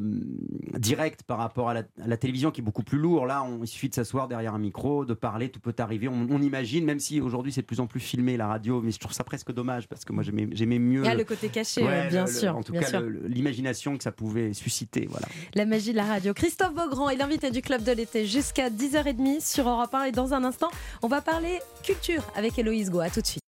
[0.79, 3.27] direct par rapport à la, à la télévision qui est beaucoup plus lourd.
[3.27, 6.09] Là, on, il suffit de s'asseoir derrière un micro, de parler, tout peut arriver.
[6.09, 8.91] On, on imagine, même si aujourd'hui c'est de plus en plus filmé la radio, mais
[8.91, 11.03] je trouve ça presque dommage parce que moi j'aimais mieux.
[11.07, 12.57] Ah, le- le côté caché, Ouais, bien le- le- sûr.
[12.57, 15.07] En tout bien cas, l'imagination que ça pouvait susciter.
[15.11, 15.27] Voilà.
[15.55, 16.33] La magie de la radio.
[16.35, 20.05] Christophe Beaugrand est l'invité du Club de l'été jusqu'à 10h30 sur Europe 1.
[20.05, 20.69] Et dans un instant,
[21.03, 23.11] on va parler culture avec Héloïse Goa.
[23.11, 23.43] tout de suite.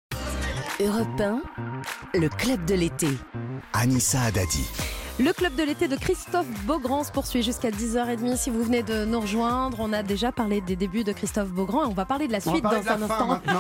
[0.81, 1.43] Europe 1,
[2.19, 3.09] le club de l'été.
[3.75, 4.65] Anissa Haddadi.
[5.23, 8.37] Le club de l'été de Christophe Beaugrand se poursuit jusqu'à 10h30.
[8.37, 11.83] Si vous venez de nous rejoindre, on a déjà parlé des débuts de Christophe Beaugrand
[11.85, 13.39] et on va parler de la suite dans un instant.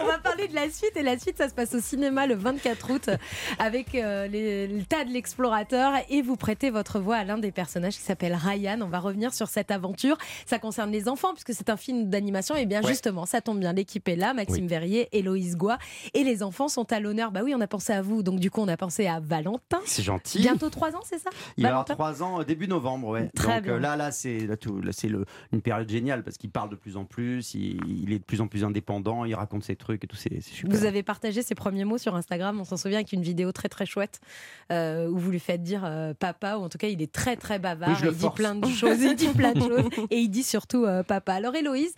[0.00, 2.34] On va parler de la suite et la suite ça se passe au cinéma le
[2.34, 3.10] 24 août
[3.58, 7.50] avec euh, les- le tas de l'explorateur et vous prêtez votre voix à l'un des
[7.52, 8.78] personnages qui s'appelle Ryan.
[8.82, 10.16] On va revenir sur cette aventure.
[10.46, 12.88] Ça concerne les enfants puisque c'est un film d'animation et bien Ouais.
[12.88, 13.72] justement ça tombe bien.
[13.72, 15.78] L'équipe est là, Maxime Verrier, Héloïse Goua
[16.14, 17.30] et les enfants sont à l'honneur.
[17.30, 19.77] Bah oui, on a pensé à vous donc du coup on a pensé à Valentin.
[19.86, 20.38] C'est gentil.
[20.40, 23.28] Bientôt 3 ans, c'est ça Il va avoir Valentin 3 ans euh, début novembre, ouais.
[23.34, 23.72] Très Donc bien.
[23.74, 26.70] euh, là, là, c'est là, tout- là, c'est le- une période géniale parce qu'il parle
[26.70, 29.76] de plus en plus, il, il est de plus en plus indépendant, il raconte ses
[29.76, 30.76] trucs et tout, c'est c'est super.
[30.76, 33.68] Vous avez partagé ses premiers mots sur Instagram, on s'en souvient, avec une vidéo très
[33.68, 34.20] très chouette
[34.72, 37.36] euh, où vous lui faites dire euh, papa, ou en tout cas il est très
[37.36, 40.28] très bavard, Oui, il dit plein de choses, il dit plein de choses et il
[40.28, 41.34] dit surtout papa.
[41.34, 41.94] Alors Héloïse,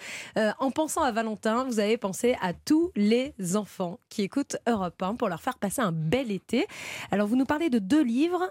[0.58, 5.14] en pensant à Valentin, vous avez pensé à tous les enfants qui écoutent Europe 1
[5.16, 6.66] pour leur faire passer un bel été.
[7.10, 8.50] Alors vous nous parlez de deux livres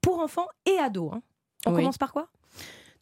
[0.00, 1.12] pour enfants et ados.
[1.14, 1.22] hein.
[1.66, 1.76] On Oui.
[1.82, 2.28] commence par quoi?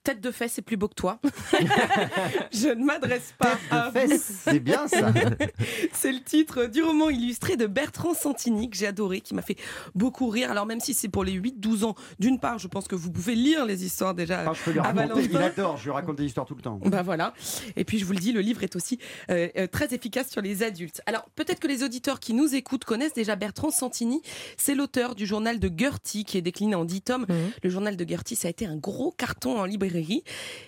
[0.05, 1.21] Tête de fesse est plus beau que toi.
[2.53, 3.93] Je ne m'adresse pas à vous.
[3.93, 5.13] Fesse, c'est bien ça.
[5.93, 9.57] C'est le titre du roman illustré de Bertrand Santini que j'ai adoré, qui m'a fait
[9.95, 10.51] beaucoup rire.
[10.51, 13.37] Alors même si c'est pour les 8-12 ans, d'une part, je pense que vous pouvez
[13.37, 15.29] lire les histoires déjà Quand je peux lui à raconter, Valentin.
[15.31, 16.81] il adore, je lui raconte des histoires tout le temps.
[16.85, 17.33] Bah voilà.
[17.77, 18.99] Et puis je vous le dis, le livre est aussi
[19.31, 21.01] euh, euh, très efficace sur les adultes.
[21.07, 24.21] Alors peut-être que les auditeurs qui nous écoutent connaissent déjà Bertrand Santini.
[24.57, 27.27] C'est l'auteur du journal de Gertie qui est décliné en 10 tomes.
[27.63, 29.92] Le journal de Gertie, ça a été un gros carton en librairie.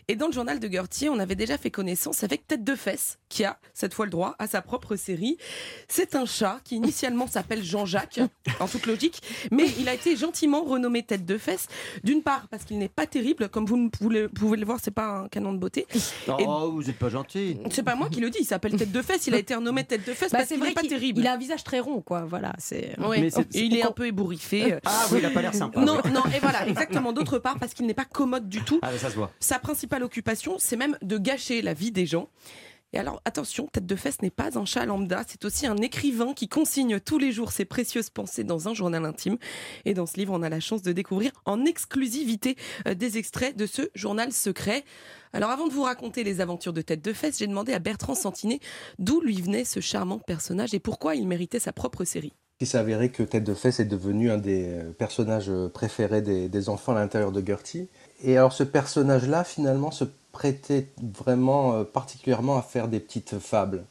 [0.08, 3.18] Et dans le journal de Gertie, on avait déjà fait connaissance avec Tête de Fesse,
[3.28, 5.38] qui a cette fois le droit à sa propre série.
[5.88, 8.20] C'est un chat qui initialement s'appelle Jean-Jacques,
[8.60, 11.66] en toute logique, mais il a été gentiment renommé Tête de Fesse.
[12.04, 15.28] D'une part parce qu'il n'est pas terrible, comme vous pouvez le voir, c'est pas un
[15.28, 15.86] canon de beauté.
[15.94, 17.58] Et- Oh, vous êtes pas gentil.
[17.70, 19.84] c'est pas moi qui le dis, il s'appelle Tête de Fesse, il a été renommé
[19.84, 21.20] Tête de Fesse Bah, parce qu'il n'est pas qu'il terrible.
[21.20, 22.24] il a un visage très rond, quoi.
[22.24, 22.98] Voilà, c'est.
[23.00, 23.20] Ouais.
[23.20, 24.76] Mais c'est- Et il est un peu ébouriffé.
[24.84, 25.80] Ah oui, il a pas l'air sympa.
[25.80, 26.10] Non, ouais.
[26.10, 27.12] non, et voilà, exactement.
[27.12, 28.78] D'autre part, parce qu'il n'est pas commode du tout.
[28.82, 29.32] Ah, ça se voit.
[29.40, 32.28] Sa principale occupation, c'est même de gâcher la vie des gens.
[32.94, 36.32] Et alors, attention, Tête de Fesse n'est pas un chat lambda, c'est aussi un écrivain
[36.32, 39.36] qui consigne tous les jours ses précieuses pensées dans un journal intime.
[39.84, 42.54] Et dans ce livre, on a la chance de découvrir en exclusivité
[42.86, 44.84] euh, des extraits de ce journal secret.
[45.32, 48.14] Alors, avant de vous raconter les aventures de Tête de Fesse, j'ai demandé à Bertrand
[48.14, 48.60] Santinet
[49.00, 52.32] d'où lui venait ce charmant personnage et pourquoi il méritait sa propre série.
[52.60, 56.48] Il s'est avéré que Tête de Fesse est devenu un des euh, personnages préférés des,
[56.48, 57.88] des enfants à l'intérieur de Gertie.
[58.24, 63.84] Et alors ce personnage-là, finalement, se prêtait vraiment euh, particulièrement à faire des petites fables,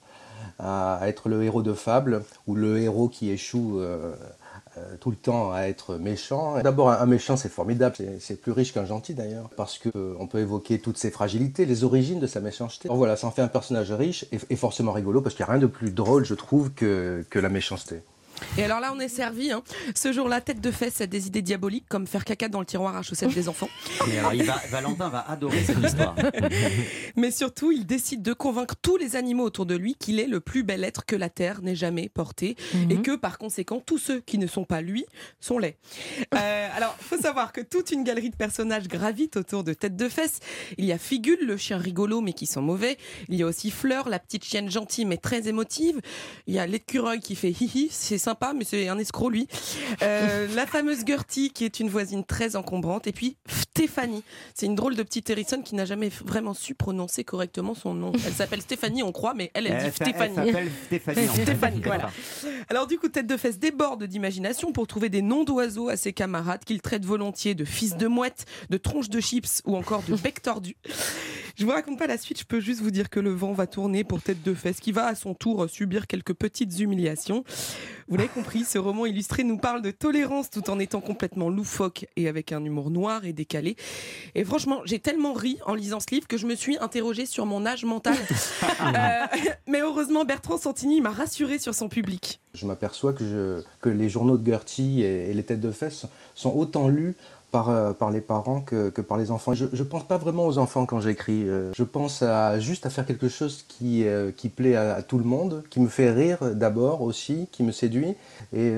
[0.59, 4.13] à, être le héros de fables, ou le héros qui échoue euh,
[4.77, 6.59] euh, tout le temps à être méchant.
[6.63, 10.79] D'abord, un, méchant, c'est formidable, c'est- plus riche qu'un gentil d'ailleurs, parce qu'on peut évoquer
[10.79, 12.87] toutes ses fragilités, les origines de sa méchanceté.
[12.87, 15.53] Alors voilà, ça en fait un personnage riche et, forcément rigolo, parce qu'il n'y a
[15.53, 18.01] rien de plus drôle, je trouve, que la méchanceté.
[18.57, 19.51] Et alors là, on est servi.
[19.51, 19.63] hein.
[19.95, 22.95] Ce jour-là, Tête de Fesse a des idées diaboliques comme faire caca dans le tiroir
[22.95, 23.69] à chaussettes des enfants.
[24.07, 26.15] Mais alors, il va- Valentin va adorer cette histoire.
[27.15, 30.39] Mais surtout, il décide de convaincre tous les animaux autour de lui qu'il est le
[30.39, 32.55] plus bel être que la Terre n'ait jamais porté
[32.89, 35.05] et que par conséquent, tous ceux qui ne sont pas lui
[35.39, 35.77] sont laids.
[36.35, 40.09] Euh, alors, faut savoir que toute une galerie de personnages gravite autour de Tête de
[40.09, 40.39] Fesse.
[40.77, 42.97] Il y a Figule, le chien rigolo mais qui sent mauvais.
[43.29, 46.01] Il y a aussi Fleur, la petite chienne gentille mais très émotive.
[46.47, 49.47] Il y a l'écureuil qui fait hihi, c'est sympa mais c'est un escroc lui.
[50.01, 53.07] Euh, la fameuse Gertie qui est une voisine très encombrante.
[53.07, 54.23] Et puis Stéphanie,
[54.55, 58.11] c'est une drôle de petite hérissonne qui n'a jamais vraiment su prononcer correctement son nom.
[58.25, 60.35] Elle s'appelle Stéphanie, on croit, mais elle, elle dit s'a- elle Stéphanie.
[60.35, 61.27] s'appelle Stéphanie.
[61.27, 62.09] Stéphanie, voilà.
[62.69, 66.13] Alors du coup, Tête de Fesse déborde d'imagination pour trouver des noms d'oiseaux à ses
[66.13, 70.15] camarades qu'il traite volontiers de fils de mouette, de tronche de chips ou encore de
[70.15, 70.75] bec tordu.
[71.55, 73.67] Je vous raconte pas la suite, je peux juste vous dire que le vent va
[73.67, 77.43] tourner pour Tête de Fesse qui va à son tour subir quelques petites humiliations.
[78.07, 82.07] Vous l'avez compris, ce roman illustré nous parle de tolérance tout en étant complètement loufoque
[82.15, 83.75] et avec un humour noir et décalé.
[84.33, 87.45] Et franchement, j'ai tellement ri en lisant ce livre que je me suis interrogée sur
[87.45, 88.15] mon âge mental.
[88.83, 89.25] Euh,
[89.67, 92.41] mais heureusement, Bertrand Santini m'a rassuré sur son public.
[92.53, 96.87] Je m'aperçois que, les journaux de Gertie et, et les têtes de fesses sont autant
[96.87, 97.15] lus
[97.53, 99.53] par, euh, par les parents que, que par les enfants.
[99.53, 101.47] Je ne pense pas vraiment aux enfants quand j'écris.
[101.47, 105.19] euh, je pense à, juste à faire quelque chose qui, euh, qui plaît à, tout
[105.19, 108.15] le monde, qui me fait rire d'abord aussi, qui me séduit.
[108.53, 108.73] Et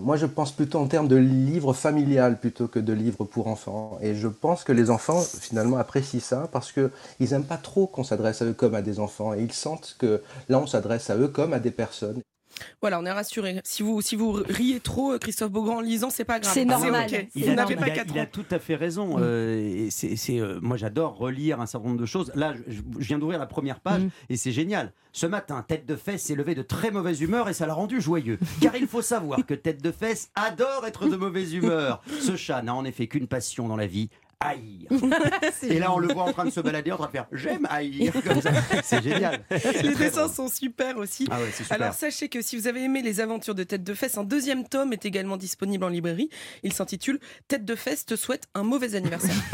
[0.00, 3.98] moi, je pense plutôt en termes de livre familial plutôt que de livre pour enfants.
[4.02, 6.90] Et je pense que les enfants, finalement, apprécient ça parce qu'ils
[7.30, 9.34] n'aiment pas trop qu'on s'adresse à eux comme à des enfants.
[9.34, 12.20] Et ils sentent que là, on s'adresse à eux comme à des personnes.
[12.80, 13.60] Voilà, on est rassuré.
[13.64, 16.52] Si vous, si vous riez trop, Christophe Beaugrand en lisant, c'est pas grave.
[16.52, 17.06] C'est normal.
[17.12, 17.26] ok.
[17.34, 18.26] Il a, il pas a- 4 il a ans.
[18.30, 19.16] tout à fait raison.
[19.18, 22.32] Euh, et c'est, c'est, euh, moi, j'adore relire un certain nombre de choses.
[22.34, 24.92] Là, je, je viens d'ouvrir la première page et c'est génial.
[25.12, 28.00] Ce matin, Tête de Fesse s'est levé de très mauvaise humeur et ça l'a rendu
[28.00, 28.38] joyeux.
[28.60, 32.02] Car il faut savoir que Tête de Fesse adore être de mauvaise humeur.
[32.20, 34.10] Ce chat n'a en effet qu'une passion dans la vie.
[34.38, 34.88] Haïr.
[35.62, 37.66] Et là, on le voit en train de se balader, en train de faire J'aime
[37.70, 38.12] haïr.
[38.84, 39.40] C'est génial.
[39.50, 40.34] Les dessins drôle.
[40.34, 41.26] sont super aussi.
[41.30, 41.80] Ah ouais, c'est super.
[41.80, 44.68] Alors sachez que si vous avez aimé les aventures de Tête de Fesse, un deuxième
[44.68, 46.28] tome est également disponible en librairie.
[46.62, 47.18] Il s'intitule
[47.48, 49.34] Tête de Fesse te souhaite un mauvais anniversaire.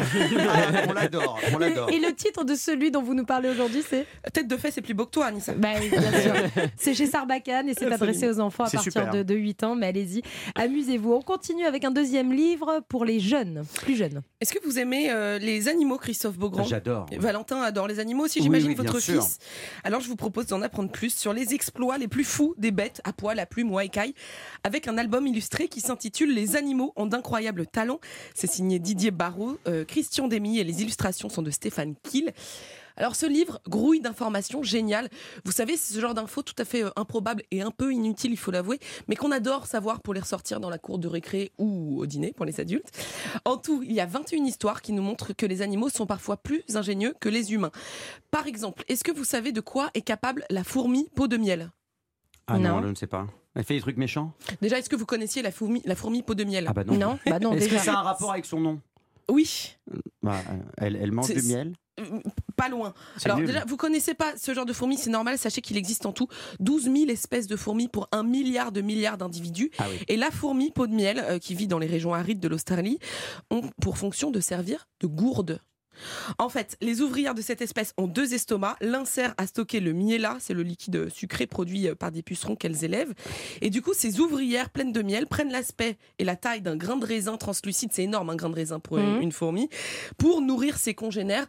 [0.55, 1.89] Ah, on l'adore, on l'adore.
[1.91, 4.07] Et le titre de celui dont vous nous parlez aujourd'hui, c'est?
[4.33, 5.55] Tête de Fesse est plus beau que toi, Anissa.
[5.55, 6.35] Bah oui, bien sûr.
[6.77, 9.75] C'est chez Sarbacane et c'est adressé aux enfants à partir de, de 8 ans.
[9.77, 10.23] Mais allez-y,
[10.55, 11.13] amusez-vous.
[11.13, 14.23] On continue avec un deuxième livre pour les jeunes, plus jeunes.
[14.41, 16.65] Est-ce que vous aimez euh, les animaux, Christophe Beaugrand?
[16.65, 17.07] J'adore.
[17.19, 19.23] Valentin adore les animaux aussi, j'imagine, oui, votre sûr.
[19.23, 19.39] fils.
[19.85, 23.01] Alors je vous propose d'en apprendre plus sur les exploits les plus fous des bêtes
[23.05, 23.83] à poil, à plumes ou à
[24.65, 28.01] avec un album illustré qui s'intitule Les animaux ont d'incroyables talents.
[28.35, 32.33] C'est signé Didier Barrault, euh, Christian Demy et les illustrations sont de Stéphane Kiel.
[32.97, 35.09] Alors ce livre grouille d'informations géniales.
[35.45, 38.33] Vous savez, c'est ce genre d'infos tout à fait euh, improbables et un peu inutiles,
[38.33, 38.79] il faut l'avouer,
[39.09, 42.33] mais qu'on adore savoir pour les ressortir dans la cour de récré ou au dîner
[42.33, 42.91] pour les adultes.
[43.45, 46.37] En tout, il y a 21 histoires qui nous montrent que les animaux sont parfois
[46.37, 47.73] plus ingénieux que les humains.
[48.31, 51.71] Par exemple, est-ce que vous savez de quoi est capable la fourmi peau de miel?
[52.47, 52.83] Ah non, Non.
[52.83, 53.27] je ne sais pas.
[53.55, 54.33] Elle fait des trucs méchants?
[54.63, 56.67] Déjà, est-ce que vous connaissiez la fourmi, la fourmi peau de miel?
[56.69, 56.97] Ah bah non.
[56.97, 58.81] Non, bah non, Est-ce que ça a un rapport avec son nom?
[59.29, 59.77] Oui,
[60.23, 61.75] Bah, euh, elle, elle mange du miel?
[62.01, 62.21] euh,
[62.63, 62.95] pas loin.
[63.25, 63.47] Alors nul.
[63.47, 65.39] déjà, vous connaissez pas ce genre de fourmis, c'est normal.
[65.39, 66.29] Sachez qu'il existe en tout
[66.61, 69.71] 12 000 espèces de fourmis pour un milliard de milliards d'individus.
[69.79, 69.97] Ah oui.
[70.09, 72.99] Et la fourmi peau de miel, euh, qui vit dans les régions arides de l'Australie,
[73.51, 75.61] ont pour fonction de servir de gourde.
[76.39, 78.79] En fait, les ouvrières de cette espèce ont deux estomacs.
[78.81, 82.57] L'un sert à stocker le miela, c'est le liquide sucré produit euh, par des pucerons
[82.57, 83.13] qu'elles élèvent.
[83.61, 86.97] Et du coup, ces ouvrières pleines de miel prennent l'aspect et la taille d'un grain
[86.97, 89.21] de raisin translucide, c'est énorme un grain de raisin pour Mhm.
[89.21, 89.69] une fourmi,
[90.17, 91.47] pour nourrir ses congénères.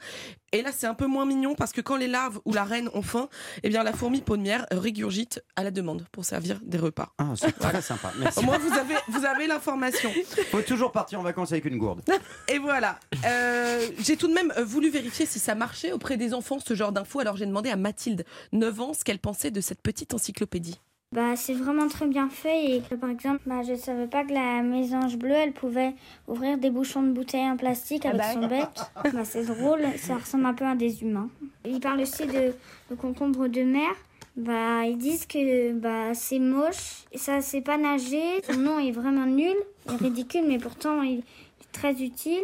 [0.53, 2.87] Et là, c'est un peu moins mignon parce que quand les larves ou la reine
[2.93, 3.27] ont faim,
[3.63, 7.11] eh bien, la fourmi miel régurgite à la demande pour servir des repas.
[7.17, 8.13] Ah, c'est très sympa.
[8.19, 8.37] Merci.
[8.37, 10.11] Au moins, vous avez, vous avez l'information.
[10.51, 12.01] Faut toujours partir en vacances avec une gourde.
[12.47, 12.99] Et voilà.
[13.25, 16.75] Euh, j'ai tout de même euh, voulu vérifier si ça marchait auprès des enfants, ce
[16.75, 17.19] genre d'infos.
[17.19, 20.79] Alors j'ai demandé à Mathilde, 9 ans, ce qu'elle pensait de cette petite encyclopédie.
[21.13, 24.33] Bah, c'est vraiment très bien fait et que, par exemple, bah, je savais pas que
[24.33, 25.93] la mésange bleue, elle pouvait
[26.27, 28.65] ouvrir des bouchons de bouteilles en plastique avec son bec.
[29.13, 31.29] Bah, c'est drôle, ça ressemble un peu à des humains.
[31.65, 32.53] Ils parlent aussi de,
[32.89, 33.91] de concombre de mer.
[34.35, 39.27] Bah, ils disent que bah, c'est moche, ça sait pas nager, son nom est vraiment
[39.27, 39.55] nul,
[39.91, 42.41] et ridicule, mais pourtant il est très utile.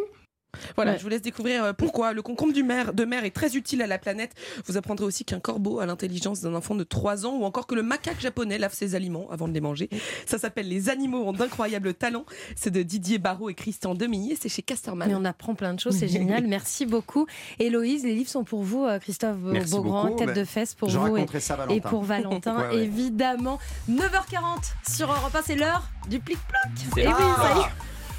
[0.76, 0.98] Voilà, Ouais.
[0.98, 3.82] je vous laisse découvrir euh, pourquoi le concombre du mer, de mer est très utile
[3.82, 4.32] à la planète.
[4.66, 7.74] Vous apprendrez aussi qu'un corbeau a l'intelligence d'un enfant de 3 ans ou encore que
[7.74, 9.88] le macaque japonais lave ses aliments avant de les manger.
[10.26, 12.24] Ça s'appelle Les animaux ont d'incroyables talents.
[12.56, 15.08] C'est de Didier Barrault et Christian Demilly et c'est chez Casterman.
[15.08, 16.46] Mais on apprend plein de choses, c'est génial.
[16.48, 17.26] Merci beaucoup.
[17.58, 20.16] Héloïse, les livres sont pour vous, euh, Christophe Merci Beaugrand, beaucoup.
[20.18, 22.84] tête Ben, de fesse pour vous et, pour Valentin, Ouais, ouais.
[22.84, 23.58] évidemment.
[23.88, 26.60] 9h40 sur Europe 1, c'est l'heure du plic-ploc.
[26.94, 27.36] C'est Et oui, l'heure.
[27.36, 27.70] ça y est.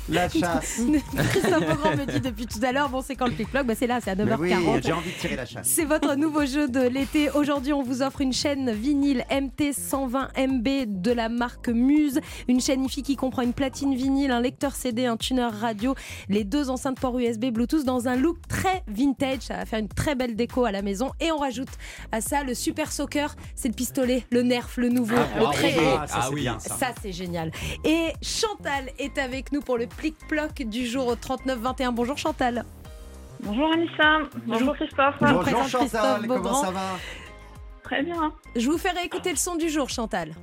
[0.10, 0.82] La chasse.
[1.30, 3.88] Christophe Beaugrand me dit depuis tout à l'heure, bon, c'est quand le plic-ploc bah, C'est
[3.88, 4.38] là, c'est à Mais 9h40.
[4.38, 5.68] oui, j'ai envie de tirer la chasse.
[5.68, 7.30] C'est votre nouveau jeu de l'été.
[7.32, 12.20] Aujourd'hui, on vous offre une chaîne vinyle MT120 MB de la marque Muse.
[12.48, 15.96] Une chaîne IFI qui comprend une platine vinyle, un lecteur CD, un tuner radio,
[16.30, 19.42] les deux enceintes port USB Bluetooth dans un look très vintage.
[19.42, 21.12] Ça va faire une très belle déco à la maison.
[21.20, 21.70] Et on rajoute
[22.12, 23.36] à ça le Super Soccer.
[23.56, 25.16] C'est le pistolet, le Nerf, le nouveau.
[25.18, 26.42] Ah, le très- Ah, ça, Ah oui.
[26.42, 26.76] bien, ça.
[26.76, 27.52] ça, c'est génial.
[27.86, 31.92] Et Chantal est avec nous pour le plic-ploc du jour au 39-21.
[31.92, 32.66] Bonjour Chantal.
[33.44, 35.16] Bonjour Anissa, bonjour Christophe.
[35.20, 36.64] Je vous Bonjour présente Chantal, Christophe comment Beaugrand.
[36.64, 36.82] ça va?
[37.84, 38.34] Très bien.
[38.56, 40.34] Je vous fais réécouter le son du jour, Chantal.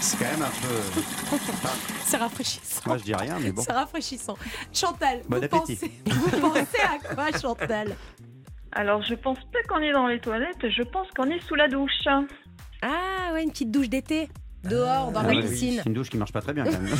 [0.00, 1.36] C'est quand même un peu.
[2.04, 2.82] C'est rafraîchissant.
[2.86, 3.62] Moi je dis rien, mais bon.
[3.62, 4.38] C'est rafraîchissant.
[4.72, 5.76] Chantal, Bon vous, appétit.
[5.76, 7.96] pensez, vous pensez à quoi, Chantal?
[8.72, 11.68] Alors je pense pas qu'on est dans les toilettes, je pense qu'on est sous la
[11.68, 12.06] douche.
[12.82, 14.28] Ah ouais, une petite douche d'été.
[14.64, 15.74] Dehors, dans Ah la oui, piscine.
[15.82, 16.88] C'est une douche qui marche pas très bien quand même.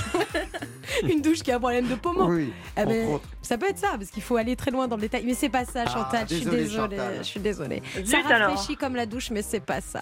[1.08, 2.26] Une douche qui a un problème de poumon.
[2.28, 5.02] Oui, Ah ben, ça peut être ça, parce qu'il faut aller très loin dans le
[5.02, 5.22] détail.
[5.24, 6.26] Mais c'est pas ça, Ah, Chantal.
[6.28, 6.96] je suis désolé, désolée.
[6.96, 7.14] Chantal.
[7.18, 7.82] Je suis désolée.
[8.04, 10.00] Ça rafraîchit comme la douche, mais c'est pas ça.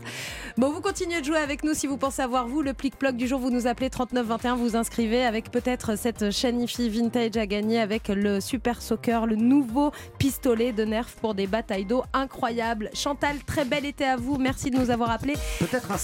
[0.57, 3.27] Bon, vous continuez de jouer avec nous si vous pensez avoir vous le plic-ploc du
[3.27, 3.41] jour.
[3.41, 8.09] Vous nous appelez 3921, vous inscrivez avec peut-être cette chaîne IFI vintage à gagner avec
[8.09, 12.91] le Super Soccer, le nouveau pistolet de Nerf pour des batailles d'eau incroyables.
[12.95, 14.37] Chantal, très bel été à vous.
[14.39, 15.35] Merci de nous avoir appelés.
[15.59, 15.99] Peut-être un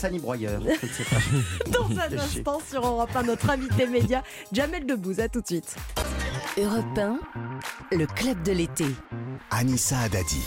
[0.86, 1.16] sais pas.
[1.78, 5.20] Dans un instant sur Europe 1, notre invité média, Jamel Debbouze.
[5.20, 5.76] À tout de suite.
[6.58, 7.18] Europe 1,
[7.96, 8.86] le club de l'été.
[9.50, 10.42] Anissa Adadi.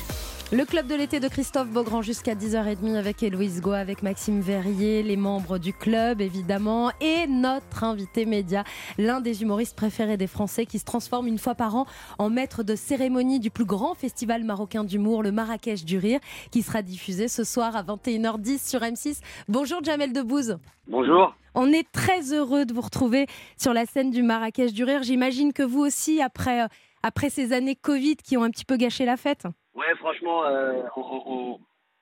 [0.52, 5.02] Le club de l'été de Christophe Beaugrand jusqu'à 10h30 avec Héloïse Goa, avec Maxime Verrier,
[5.02, 8.64] les membres du club évidemment, et notre invité média,
[9.00, 11.88] l'un des humoristes préférés des Français qui se transforme une fois par an
[12.20, 16.20] en maître de cérémonie du plus grand festival marocain d'humour, le Marrakech du Rire,
[16.52, 19.22] qui sera diffusé ce soir à 21h10 sur M6.
[19.48, 20.60] Bonjour Jamel Debbouze.
[20.88, 21.36] Bonjour.
[21.56, 23.26] On est très heureux de vous retrouver
[23.58, 25.02] sur la scène du Marrakech du Rire.
[25.02, 26.68] J'imagine que vous aussi, après, euh,
[27.02, 29.48] après ces années Covid qui ont un petit peu gâché la fête.
[29.76, 31.60] Ouais, franchement, euh, on,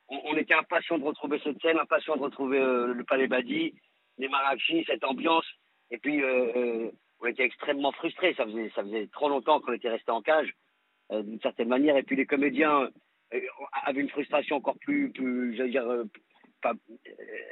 [0.09, 3.73] on- on- était impatients de retrouver cette scène, impatients de retrouver euh, le Palais Badi,
[4.17, 5.45] les marachis, cette ambiance.
[5.91, 8.33] Et puis, euh, euh, on était extrêmement frustrés.
[8.35, 10.53] Ça faisait, ça faisait trop longtemps qu'on était resté en cage,
[11.11, 11.97] euh, d'une certaine manière.
[11.97, 12.89] Et puis, les comédiens
[13.33, 13.39] euh,
[13.85, 15.87] avaient une frustration encore plus, plus j'allais dire,
[16.61, 16.73] pas-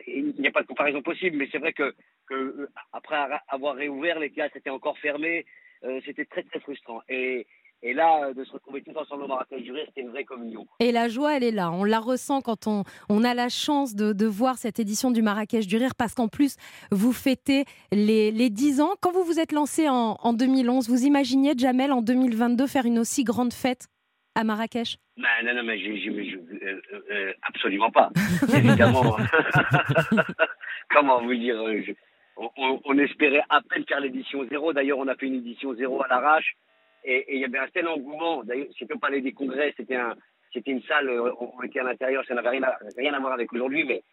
[0.07, 1.95] il n'y a pas de comparaison possible, mais c'est vrai que,
[2.27, 5.45] que après avoir réouvert, les théâtres étaient encore fermés.
[5.83, 7.01] Euh, c'était très, très frustrant.
[7.09, 7.47] Et,
[7.83, 10.23] Et là, euh, de se retrouver tous ensemble au Marrakech du Rire, c'était une vraie
[10.23, 10.67] communion.
[10.79, 11.71] Et la joie, elle est là.
[11.71, 15.21] On la ressent quand on, on a la chance de, de voir cette édition du
[15.23, 16.57] Marrakech du Rire, parce qu'en plus,
[16.91, 18.91] vous fêtez les, les 10 ans.
[19.01, 22.99] Quand vous vous êtes lancé en, en 2011, vous imaginiez, Jamel, en 2022, faire une
[22.99, 23.87] aussi grande fête
[24.35, 24.97] à Marrakech?
[25.17, 28.11] Ben, non, non, mais, je- euh, euh, absolument pas.
[28.55, 29.17] Évidemment.
[30.89, 31.93] Comment vous dire je-
[32.37, 34.73] on, on- on espérait à peine faire l'édition zéro.
[34.73, 36.55] D'ailleurs, on a fait une édition zéro à l'arrache.
[37.03, 38.43] Et il y avait un tel engouement.
[38.43, 39.73] D'ailleurs, c'était au Palais des Congrès.
[39.77, 40.15] C'était un,
[40.53, 41.09] c'était une salle.
[41.09, 42.23] euh, On, était à l'intérieur.
[42.25, 43.83] Ça n'avait rien à, rien à voir avec aujourd'hui.
[43.85, 44.03] Mais,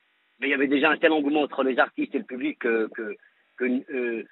[0.40, 2.88] mais il y avait déjà un tel engouement entre les artistes et le public que,
[2.94, 3.16] que,
[3.56, 4.24] que, euh,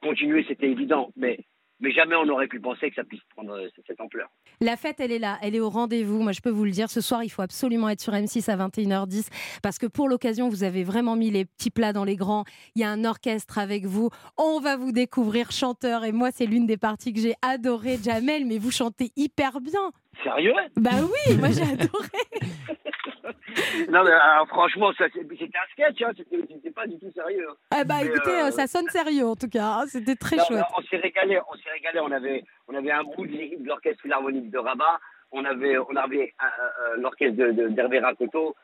[0.00, 1.10] continuer, c'était évident.
[1.16, 1.38] Mais,
[1.80, 4.28] mais jamais on n'aurait pu penser que ça puisse prendre euh, cette ampleur.
[4.60, 6.20] La fête, elle est là, elle est au rendez-vous.
[6.22, 8.56] Moi, je peux vous le dire, ce soir, il faut absolument être sur M6 à
[8.56, 9.28] 21h10
[9.62, 12.44] parce que pour l'occasion, vous avez vraiment mis les petits plats dans les grands.
[12.74, 14.10] Il y a un orchestre avec vous.
[14.36, 18.44] On va vous découvrir chanteur et moi, c'est l'une des parties que j'ai adoré, Jamel,
[18.46, 19.92] mais vous chantez hyper bien.
[20.22, 20.54] Sérieux?
[20.76, 22.08] Bah oui, moi j'ai adoré.
[23.90, 27.48] Non, mais alors, franchement, ça, c'est- c'était un sketch, hein, c'était pas du tout sérieux.
[27.70, 29.64] Ah bah Mais, écoutez, euh, ça sonne sérieux en tout cas.
[29.80, 29.84] hein.
[29.88, 30.64] C'était très non, chouette.
[30.76, 32.00] on s'est régalé, on s'est régalé.
[32.00, 34.98] On avait, on avait un bout de de l'orchestre philharmonique de Rabat,
[35.32, 38.54] on avait, on avait euh, euh, l'orchestre de- de- d'Hervé Rakoto,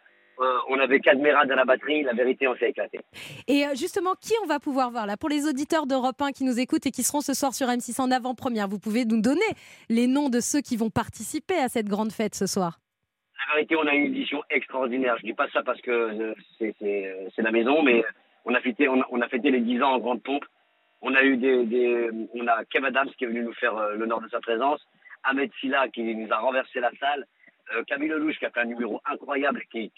[0.41, 2.03] euh, on avait Cadmera dans la batterie.
[2.03, 3.01] La vérité, on s'est éclaté.
[3.47, 5.17] Et euh, justement, qui on va pouvoir voir là?
[5.17, 8.01] Pour les auditeurs d'Europe 1 qui nous écoutent et qui seront ce soir sur M6
[8.01, 9.41] en avant-première, vous pouvez nous donner
[9.89, 12.79] les noms de ceux qui vont participer à cette grande fête ce soir.
[13.53, 15.17] Vérité, on a une édition extraordinaire.
[15.19, 18.03] Je dis pas ça parce que euh, c'est- euh, c'est la maison, mais
[18.45, 20.45] on a fêté, on a, on a fêté les 10 ans en grande pompe.
[21.03, 23.95] On a eu des, des- on a Kev Adams qui est venu nous faire euh,
[23.97, 24.81] l'honneur de sa présence,
[25.23, 27.27] Ahmed Silla qui nous a renversé la salle,
[27.87, 29.91] Camille Lelouch qui a fait un numéro incroyable qui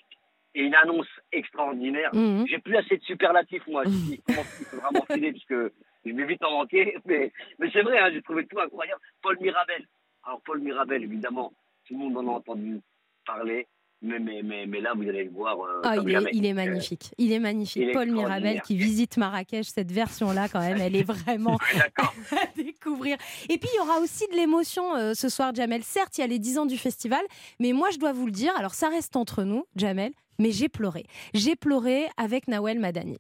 [0.55, 2.15] et une annonce extraordinaire.
[2.15, 2.47] Mhm.
[2.49, 3.83] J'ai plus assez de superlatifs moi.
[3.85, 5.73] Il commence- il faut vraiment filer parce que
[6.05, 9.01] je vais vite en manquer, mais, mais c'est vrai, hein, j'ai trouvé tout incroyable.
[9.23, 9.85] Paul Mirabel.
[10.25, 11.53] Alors Paul Mirabel, évidemment,
[11.87, 12.81] tout le monde en a entendu
[13.27, 13.67] parler,
[14.03, 16.31] mais, mais, mais, mais là, vous allez le voir euh, Ah, comme il, est, jamais.
[16.35, 17.15] il est magnifique.
[17.17, 17.83] Il est magnifique.
[17.83, 21.57] il est Paul Mirabel qui visite Marrakech, cette version-là, quand même, elle est vraiment
[21.99, 23.17] à découvrir.
[23.49, 25.83] Et puis, il y aura aussi de l'émotion euh, ce soir, Jamel.
[25.83, 27.25] Certes, il y a les 10 ans du festival,
[27.59, 30.69] mais moi, je dois vous le dire, alors ça reste entre nous, Jamel, mais j'ai
[30.69, 31.05] pleuré.
[31.33, 33.19] J'ai pleuré avec Nawel Madani.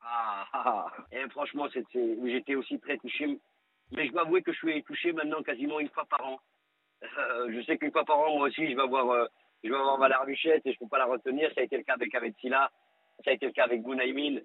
[0.00, 0.86] Ah, ah, ah.
[1.12, 1.66] Et franchement,
[2.24, 3.38] j'étais aussi très touché.
[3.94, 6.40] Mais je dois avouer que je suis touché maintenant quasiment une fois par an.
[7.18, 9.26] Euh, je sais qu'une fois par an, moi aussi, je vais avoir, euh,
[9.64, 11.50] je vais avoir Valar Ruchette et je ne peux pas la retenir.
[11.54, 12.70] Ça a été le cas avec Ahmed Silla.
[13.24, 14.38] Ça a été le cas avec Gounaïmin,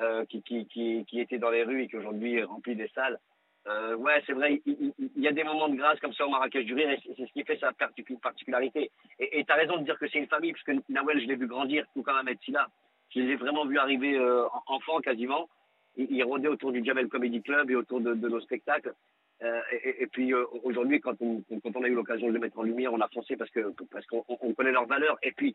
[0.00, 3.18] euh, qui, qui, qui, était dans les rues et qui aujourd'hui remplit des salles.
[3.98, 6.72] Ouais, c'est vrai, il, y a des moments de grâce comme ça au Marrakech du
[6.72, 8.90] Rire et c'est ce qui fait sa particu- particularité.
[9.18, 11.46] Et tu as raison de dire que c'est une famille, puisque Nawel, je l'ai vu
[11.46, 12.66] grandir, tout comme Ahmed Silla.
[13.10, 15.50] Je les ai vraiment vus arriver euh, en- enfants quasiment.
[15.96, 18.94] Ils, ils rôdaient autour du Jamel Comedy Club et autour de nos spectacles.
[19.42, 19.60] Euh,
[20.00, 22.64] et, puis euh, aujourd'hui, quand on, quand on a eu l'occasion de les mettre en
[22.64, 25.16] lumière, on a foncé parce que parce qu'on on connaît leurs valeurs.
[25.22, 25.54] Et puis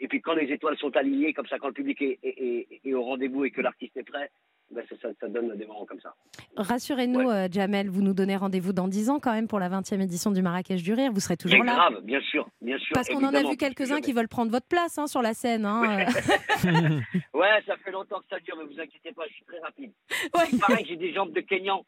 [0.00, 2.94] et puis quand les étoiles sont alignées comme ça, quand le public est- est- est
[2.94, 4.30] au rendez-vous et que l'artiste est prêt,
[4.74, 6.14] ben ça, ça- ça donne des moments comme ça.
[6.56, 10.00] Rassurez-nous, euh, Jamel, vous nous donnez rendez-vous dans 10 ans quand même pour la 20e
[10.00, 11.12] édition du Marrakech du Rire.
[11.12, 11.74] Vous serez toujours là.
[11.74, 12.92] grave, bien sûr, bien sûr.
[12.94, 15.64] Parce qu'on en a vu quelques-uns qui veulent prendre votre place hein, sur la scène.
[15.66, 16.06] hein.
[17.34, 19.92] Ouais, ça fait longtemps que ça dure, mais vous inquiétez pas, je suis très rapide.
[20.52, 21.84] Il paraît que j'ai des jambes de Kenyan.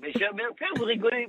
[0.00, 1.28] mais, je, mais après, vous rigolez.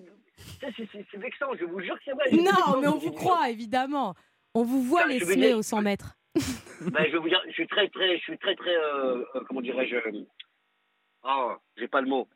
[0.59, 2.31] C'est c'est- c'est vexant, je vous jure que c'est vrai.
[2.31, 4.13] Non, mais on vous croit, évidemment.
[4.55, 6.15] On vous voit les dire- au 100 mètres.
[6.35, 9.41] Ben, je vais vous dire, je suis très, très, je suis très, très, euh, euh,
[9.47, 9.95] comment dirais-je
[11.23, 12.27] Oh, j'ai pas le mot.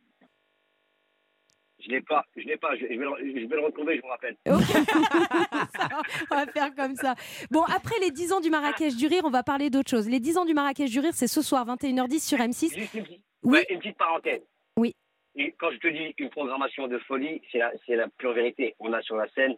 [1.80, 4.02] Je l'ai pas, je l'ai pas, je, je vais le, je vais le retrouver, je
[4.02, 4.36] vous rappelle.
[4.46, 7.14] on va faire comme ça.
[7.52, 10.10] Bon, après les 10 ans du Marrakech du Rire, on va parler d'autre chose.
[10.10, 12.74] Les 10 ans du Marrakech du Rire, c'est ce soir, 21h10 sur M6.
[12.74, 14.42] Juste une petite, ouais, une petite parenthèse.
[14.76, 14.96] Oui.
[15.36, 18.76] Et quand je te dis une programmation de folie, c'est la, c'est la pure vérité.
[18.80, 19.56] On a sur la scène,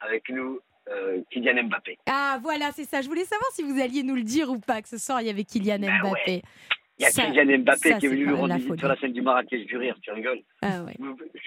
[0.00, 1.98] avec nous, euh, Kylian Mbappé.
[2.06, 3.02] Ah, voilà, c'est ça.
[3.02, 5.26] Je voulais savoir si vous alliez nous le dire ou pas, que ce soir, il
[5.26, 6.42] y avait Kylian Mbappé.
[7.00, 8.96] Il y a Ça- Kylian Mbappé ça, qui est venu même rendre visite sur la
[8.98, 10.40] scène du Marrakech du Rire, tu rigoles.
[10.62, 10.96] Ah ouais.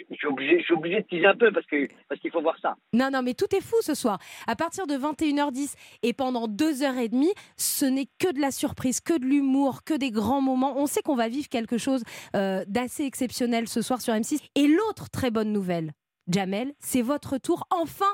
[0.10, 2.42] Je, suis obligé, je suis obligé de teaser un peu parce que parce qu'il faut
[2.42, 2.76] voir ça.
[2.94, 4.18] Non, non, mais tout est fou ce soir.
[4.48, 5.74] À partir de 21h10
[6.04, 10.42] et pendant 2h30, ce n'est que de la surprise, que de l'humour, que des grands
[10.42, 10.78] moments.
[10.78, 14.40] On sait qu'on va vivre quelque chose euh, d'assez exceptionnel ce soir sur M6.
[14.56, 15.92] Et l'autre très bonne nouvelle,
[16.30, 18.06] Jamel, c'est votre tour enfin.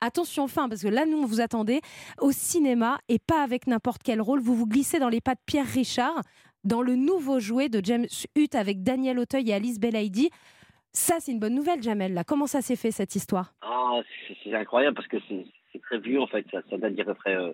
[0.00, 1.80] Attention, enfin, parce que là, nous, on vous attendait
[2.20, 4.40] au cinéma et pas avec n'importe quel rôle.
[4.40, 6.22] Vous vous glissez dans les pas de Pierre Richard,
[6.64, 10.30] dans le nouveau jouet de James Hutt avec Daniel Auteuil et Alice Belaïdi.
[10.92, 12.14] Ça, c'est une bonne nouvelle, Jamel.
[12.14, 13.54] Là, comment ça s'est fait cette histoire?
[13.62, 14.00] Ah,
[14.44, 16.44] c'est- incroyable parce que c'est très vieux en fait.
[16.50, 17.52] Ça, ça date d'il y a à peu près euh,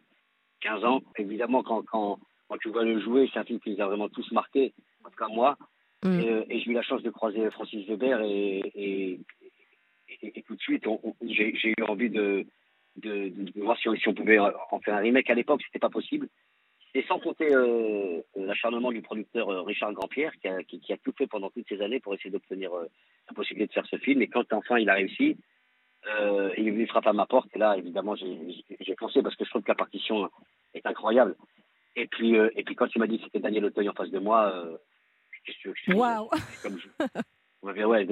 [0.61, 1.03] 15 ans.
[1.19, 4.09] Évidemment, quand, quand, quand tu vois le jouer, c'est un film qui les a vraiment
[4.09, 4.73] tous marqués,
[5.05, 5.57] en tout cas moi.
[6.05, 6.21] Mm.
[6.21, 9.21] Et, euh, et j'ai eu la chance de croiser Francis Weber et, et,
[10.23, 10.85] et, et tout de suite,
[11.23, 12.47] j'ai eu envie de,
[12.97, 15.31] de, de- de voir si on, si on pouvait en faire un remake.
[15.31, 16.29] À l'époque, c'était pas possible.
[16.95, 20.97] Et sans compter euh, l'acharnement du producteur euh, Richard Grandpierre, qui a, qui, qui a
[20.97, 22.87] tout fait pendant toutes ces années pour essayer d'obtenir euh,
[23.29, 24.23] la possibilité de faire ce film.
[24.23, 25.37] Et quand enfin il a réussi,
[26.09, 27.49] euh, il est venu frapper à ma porte.
[27.55, 30.31] Et là, évidemment, j'ai foncé parce que je trouve que la partition
[30.73, 31.37] est incroyable.
[31.97, 34.19] Et puis, et puis quand il m'a dit que c'était Daniel Auteuil en face de
[34.19, 34.55] moi,
[35.43, 36.31] je te dise Waouh
[36.63, 36.89] comme je...
[37.63, 38.07] Ouais,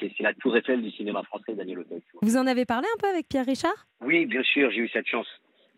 [0.00, 2.02] c'est la tour Eiffel du cinéma français, Daniel Auteuil.
[2.22, 3.86] Vous en avez parlé un peu avec Pierre Richard?
[4.00, 5.28] Oui, bien sûr, j'ai eu cette chance.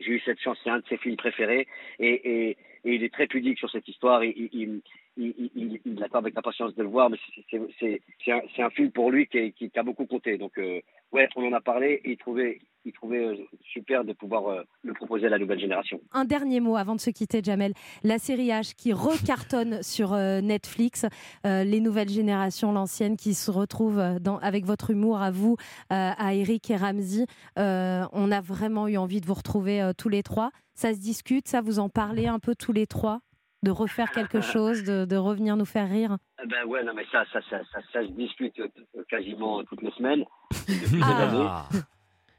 [0.00, 1.66] J'ai eu cette chance, c'est un de ses films préférés.
[1.98, 2.50] Et, et,
[2.84, 4.22] et il est très pudique sur cette histoire.
[4.24, 4.82] Il, il,
[5.16, 7.16] il, attend avec impatience de le voir, mais
[7.50, 10.36] c'est- un, un film pour lui qui, a beaucoup compté.
[10.36, 10.80] Donc, euh,
[11.12, 13.36] ouais, on en a parlé et il trouvait, il euh,
[13.72, 16.00] super de pouvoir euh, le proposer à la nouvelle génération.
[16.12, 17.72] Un dernier mot avant de se quitter, Jamel.
[18.02, 21.06] La série H qui recartonne sur Netflix,
[21.44, 24.02] les nouvelles générations, l'ancienne, qui se retrouvent
[24.42, 25.56] avec votre humour à vous,
[25.90, 27.26] à Eric et.
[27.58, 30.50] Euh, on a vraiment eu envie de vous retrouver tous les trois.
[30.74, 33.20] Ça se discute, ça vous en parlez un peu tous les trois?
[33.66, 36.16] De refaire quelque chose, de, de revenir nous faire rire.
[36.42, 38.68] Eh Ben ouais, non, mais ça, ça, ça, ça, ça se discute euh,
[39.08, 40.24] quasiment toutes les semaines,
[40.68, 41.68] depuis des Ah.
[41.70, 41.80] années.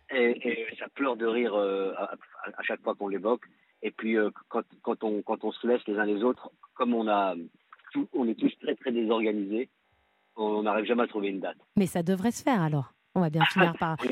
[0.10, 2.16] Et, et ça pleure de rire euh, à, à-
[2.58, 3.44] à chaque fois qu'on l'évoque.
[3.82, 6.94] Et puis euh, quand, quand, on, quand on se laisse les uns les autres, comme
[6.94, 7.36] on a
[7.92, 9.70] tout- on est tous très très désorganisés,
[10.38, 11.58] on n'arrive jamais à trouver une date.
[11.76, 12.94] Mais ça devrait se faire alors.
[13.16, 13.98] On va bien finir par.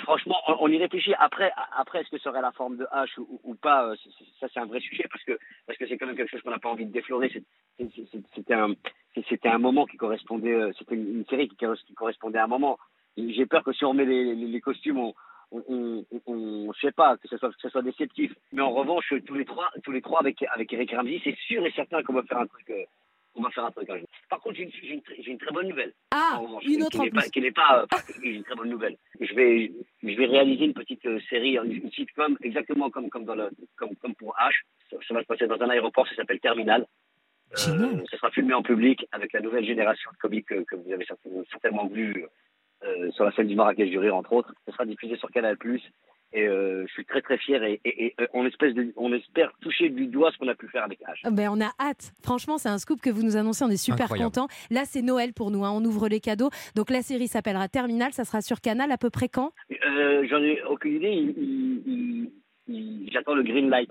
[0.00, 1.14] Franchement, on, y réfléchit.
[1.18, 3.96] Après, après, est-ce que ça aurait la forme de H ou, pas euh,
[4.40, 6.50] Ça, c'est un vrai sujet parce que parce que c'est quand même quelque chose qu'on
[6.50, 7.32] n'a pas envie de déflorer.
[7.78, 10.52] C'était un moment qui correspondait.
[10.52, 12.78] euh, C'était une, série qui, corres- qui correspondait à un moment.
[13.16, 15.14] J'ai peur que si on remet les, costumes, on
[15.52, 18.32] je sais pas que ce soit que ce soit déceptif.
[18.52, 21.64] Mais en revanche, tous les trois tous les trois avec avec Eric Ramsey, c'est sûr
[21.64, 22.70] et certain qu'on va faire un truc.
[23.36, 24.08] On va faire un truc un jour.
[24.28, 25.92] Par contre, j'ai une, très- j'ai une très bonne nouvelle.
[26.10, 27.30] Ah, revanche, une qui autre en n'est pas- plus.
[27.30, 28.96] qui n'est pas, euh, enfin, j'ai une très bonne nouvelle.
[29.20, 29.72] Je vais,
[30.02, 33.94] je vais réaliser une petite euh, série, une, sitcom, exactement comme, comme, dans le, comme,
[33.96, 34.52] comme pour H.
[34.90, 36.86] Ça, ça va se passer dans un aéroport, ça s'appelle Terminal.
[37.68, 40.92] Euh, ça sera filmé en public avec la nouvelle génération de comiques que, que vous
[40.92, 42.26] avez certainement, certainement vu
[42.84, 44.52] euh, sur la scène du Marrakech du Rire, entre autres.
[44.66, 45.56] Ça sera diffusé sur Canal+.
[46.32, 49.12] Et euh, je suis très très fier et, et, et, euh, on, espèce de, on
[49.12, 51.20] espère toucher du doigt ce qu'on a pu faire avec H.
[51.24, 52.12] Ah Ben, on a hâte.
[52.22, 53.64] Franchement, c'est un scoop que vous nous annoncez.
[53.64, 54.32] On est super Incroyable.
[54.32, 54.48] contents.
[54.70, 55.64] Là, c'est Noël pour nous.
[55.64, 55.70] hein.
[55.72, 56.50] On ouvre les cadeaux.
[56.74, 58.12] Donc, la série s'appellera Terminal.
[58.12, 59.52] Ça sera sur Canal à peu près quand?
[59.86, 61.10] Euh, J'en ai aucune idée.
[61.12, 61.92] Il- il- il-
[62.24, 62.30] il-
[63.12, 63.88] J'attends le green light.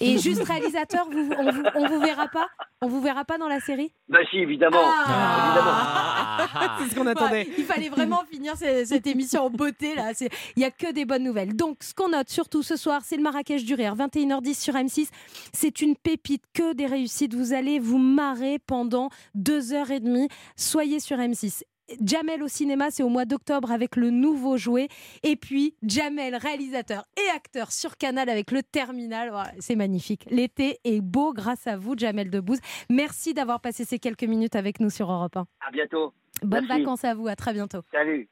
[0.00, 2.46] Et juste réalisateur, vous, on, vous, on vous verra pas?
[2.82, 3.92] On vous verra pas dans la série?
[4.08, 4.78] Bah si, évidemment.
[6.78, 7.48] C'est ce qu'on attendait.
[7.58, 10.12] Il fallait vraiment finir ce- cette émission en beauté là.
[10.14, 11.56] C'est- Il y a que des bonnes nouvelles.
[11.56, 15.08] Donc, ce qu'on note surtout ce soir, c'est le Marrakech du rire, 21h10 sur M6.
[15.52, 17.34] C'est une pépite, que des réussites.
[17.34, 20.28] Vous allez vous marrer pendant deux heures et demie.
[20.56, 21.62] Soyez sur M6.
[22.04, 24.88] Jamel au cinéma, c'est au mois d'octobre avec le nouveau jouet.
[25.22, 29.30] Et puis Jamel, réalisateur et acteur sur Canal avec le Terminal.
[29.30, 30.26] Voilà, c'est magnifique.
[30.30, 32.60] L'été est beau grâce à vous, Jamel Debbouze.
[32.90, 35.46] Merci d'avoir passé ces quelques minutes avec nous sur Europe 1.
[35.66, 36.12] À bientôt.
[36.42, 36.82] Bonnes Merci.
[36.82, 37.80] vacances à vous, à très bientôt.
[37.92, 38.28] Salut.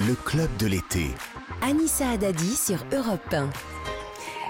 [0.00, 1.06] Le club de l'été.
[1.62, 3.50] Anissa Haddadi sur Europe 1.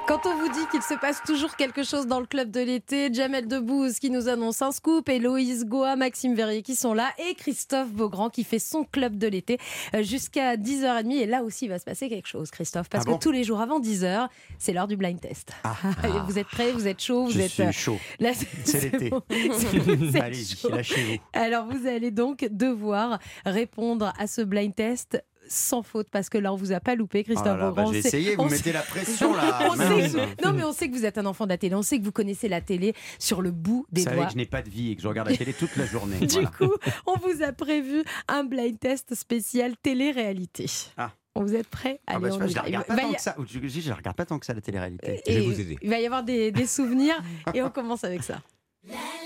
[0.07, 3.13] Quand on vous dit qu'il se passe toujours quelque chose dans le club de l'été,
[3.13, 7.35] Jamel Debbouze qui nous annonce un scoop, Héloïse Goa, Maxime Verrier qui sont là et
[7.35, 9.59] Christophe Beaugrand qui fait son club de l'été
[9.95, 11.11] euh, jusqu'à 10h30.
[11.13, 13.17] Et là aussi, il va se passer quelque chose, Christophe, parce Ah bon?
[13.19, 14.29] que tous les jours avant 10h,
[14.59, 15.53] c'est l'heure du blind test.
[16.29, 16.73] vous êtes prêts?
[16.73, 17.99] Vous êtes chaud vous Je êtes, suis euh, chaud.
[18.65, 19.09] C'est l'été.
[19.11, 19.23] bon.
[19.31, 20.69] Chaud.
[20.69, 21.17] lâchez-vous.
[21.33, 26.53] Alors, vous allez donc devoir répondre à ce blind test sans faute parce que là
[26.53, 27.85] on vous a pas loupé Christophe Oh là là, Beaugrand.
[27.85, 29.59] bah, j'ai On sait- essayé, vous on mettez sait- la pression, là.
[29.71, 30.13] On sait Mince.
[30.13, 31.99] que- non mais on sait que vous êtes un enfant de la télé, on sait
[31.99, 34.27] que vous connaissez la télé sur le bout Vous des savez doigts.
[34.27, 36.17] que je n'ai pas de vie et que je regarde la télé toute la journée.
[36.27, 36.49] Du Voilà.
[36.51, 36.73] coup,
[37.07, 40.67] on vous a prévu un blind test spécial télé-réalité.
[40.97, 41.11] Ah.
[41.37, 42.67] Vous êtes prêts Ah Allez, bah, je pas, y je la va.
[42.67, 43.37] regarde pas tant y- que ça.
[43.45, 45.21] Je, je- je la regarde pas tant que ça la télé-réalité.
[45.27, 45.45] et
[45.83, 47.21] Il va y avoir des, des souvenirs
[47.53, 48.41] et on commence avec ça.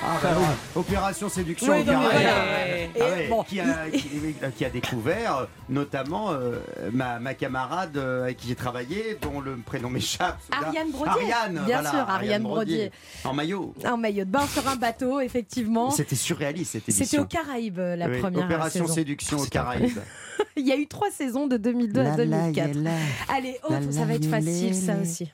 [0.00, 0.44] Ah, bah oui.
[0.76, 3.26] Opération séduction au non, mais Ah ouais.
[3.28, 3.42] bon.
[3.42, 6.60] qui, a, qui- qui a découvert notamment euh,
[6.92, 10.38] ma, ma camarade euh, avec qui j'ai travaillé, dont le prénom m'échappe.
[10.52, 11.10] Ariane Brodier.
[11.32, 12.92] Ariane, Bien voilà, sûr, Ariane Brodier.
[13.24, 13.74] En maillot.
[13.84, 15.90] Un maillot de bain sur un bateau, effectivement.
[15.90, 17.04] C'était surréaliste cette émission.
[17.04, 18.94] C'était aux Caraïbes la Oui, première Opération saison.
[18.94, 19.98] séduction aux Caraïbes.
[20.56, 22.16] Il y a eu trois saisons de 2002 à La, la,
[22.52, 22.74] 2004.
[22.76, 22.96] la, la.
[23.36, 23.58] Allez,
[23.90, 25.32] ça va être facile, la, ça aussi.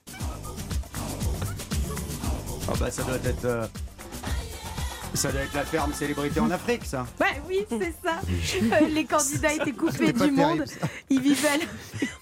[2.66, 3.44] Oh bah ça doit être.
[3.44, 3.66] euh,
[5.14, 7.06] Ça doit être la ferme célébrité en Afrique, ça.
[7.20, 8.20] Bah oui, c'est ça.
[8.82, 10.64] Euh, les candidats étaient coupés du monde.
[11.08, 11.60] Ils vivaient.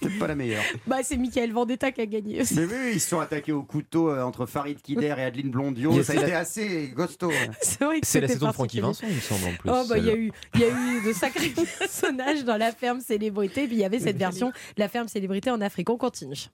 [0.01, 0.61] C'est pas la meilleure.
[0.85, 2.53] Bah c'est Michael Vendetta qui a gagné aussi.
[2.53, 6.03] Mais oui, ils se sont attaqués au couteau euh, entre Farid Kider et Adeline Blondio.
[6.03, 7.29] Ça a été la- assez costaud.
[7.29, 7.49] ouais.
[7.63, 8.79] C'est vrai que C'est la saison de Francky.
[8.79, 9.69] Vincent, il me semble en plus.
[9.71, 12.71] Oh bah il y a eu il y a eu de sacrés personnages dans la
[12.71, 15.89] ferme célébrité puis il y avait cette version la ferme célébrité en Afrique.
[15.89, 16.45] On continue.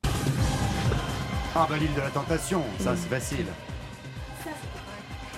[1.53, 3.45] Ah bah l'île de la tentation, ça c'est facile.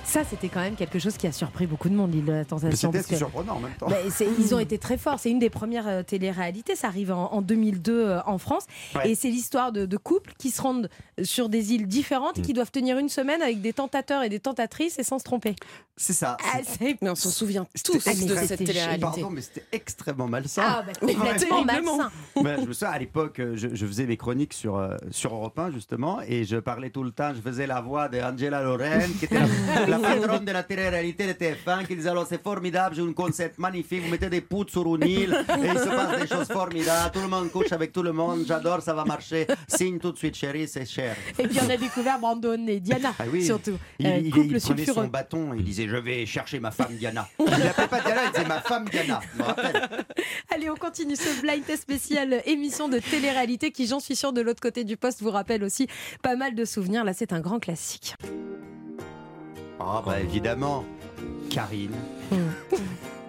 [0.06, 2.46] Ça c'était quand même quelque chose qui a surpris beaucoup de monde l'île de la
[2.46, 2.92] tentation.
[2.92, 3.88] c'était surprenant en même temps.
[3.88, 3.98] Bah,
[4.40, 5.20] ils ont été très forts.
[5.20, 6.76] C'est une des premières euh, téléréalités.
[6.76, 8.66] Ça arrive en, en 2002 euh, en France.
[8.96, 9.12] Ouais.
[9.12, 10.90] Et c'est l'histoire de, de couples qui se rendent
[11.24, 14.40] sur des îles différentes et qui doivent tenir une semaine avec des tentateurs et des
[14.40, 15.56] tentatrices et sans se tromper.
[15.98, 16.36] C'est ça.
[16.54, 16.58] Ah,
[17.02, 19.02] Mais on s'en souvient C'était tous de extrêmement- cette télé-réalité.
[19.02, 20.64] Pardon, mais c'était extrêmement malsain.
[20.66, 22.12] Ah, bah, complètement malsain.
[22.36, 25.60] Je me souviens, à l'époque, euh, je, je faisais mes chroniques sur, euh, sur Europe
[25.60, 29.26] 1, justement, et je parlais tout le temps, je faisais la voix d'Angela Loren, qui
[29.26, 29.36] était
[29.88, 33.14] la, la patronne de la télé-réalité de TF1, qui disait alors c'est formidable, j'ai un
[33.14, 35.34] concept magnifique, vous mettez des poutres sur une île,
[35.64, 38.44] et il se passe des choses formidables, tout le monde couche avec tout le monde,
[38.48, 41.16] j'adore, ça va marcher, signe tout de suite, chérie, c'est cher.
[41.40, 43.46] Et puis on a découvert Brandon et Diana, Ah oui.
[43.46, 43.78] surtout.
[44.00, 47.28] Il, Euh, il- il prenait son bâton, il disait je vais chercher ma femme Diana.
[47.40, 49.20] Il l'appelait pas Diana, il disait ma femme Diana.
[50.54, 54.42] Allez, on continue ce blind test spécial émission de télé-réalité qui, j'en suis sûre, de
[54.42, 55.88] l'autre côté du poste, vous rappelle aussi
[56.22, 57.04] pas mal de souvenirs.
[57.04, 58.16] Là, c'est un grand classique.
[59.88, 60.84] Ah bah évidemment,
[61.50, 61.92] Karine.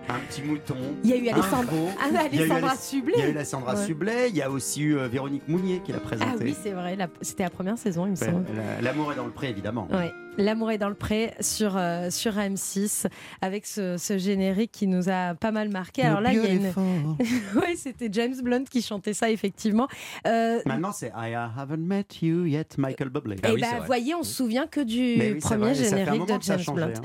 [0.09, 0.75] Un petit mouton.
[1.05, 1.89] Il y a eu un Alessandra- veau.
[1.99, 3.13] Ah, Il y a eu Alessandra Aless- Sublet.
[3.17, 3.87] Il y a eu Alessandra Ouais.
[3.87, 4.29] Sublet.
[4.31, 6.45] Il y a aussi eu euh, Véronique Mounier qui l'a Ah présenté.
[6.45, 8.45] oui, c'est vrai, la- c'était la première saison, il me Ouais, semble.
[8.55, 9.87] la- L'amour est dans le pré, évidemment.
[9.93, 10.13] Ouais.
[10.39, 13.07] L'amour est dans le pré sur, euh, sur AM6
[13.43, 16.03] avec ce, ce générique qui nous a pas mal marqué.
[16.03, 16.73] Alors là, il y a une.
[17.57, 19.89] oui, c'était James Blunt qui chantait ça, effectivement.
[20.27, 23.37] Euh, Maintenant, c'est I haven't met you yet, Michael Bublé.
[23.37, 26.93] et bah, voyez, on se souvient que du oui, premier générique de James changé, Blunt.
[26.97, 27.03] hein.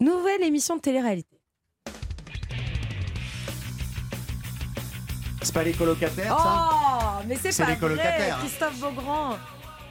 [0.00, 1.28] Nouvelle émission de télé-réalité.
[5.42, 6.68] C'est pas les colocataires, ça?
[6.70, 8.36] Oh, mais c'est C'est pas les colocataires, vrai, hein.
[8.40, 9.36] Christophe Beaugrand.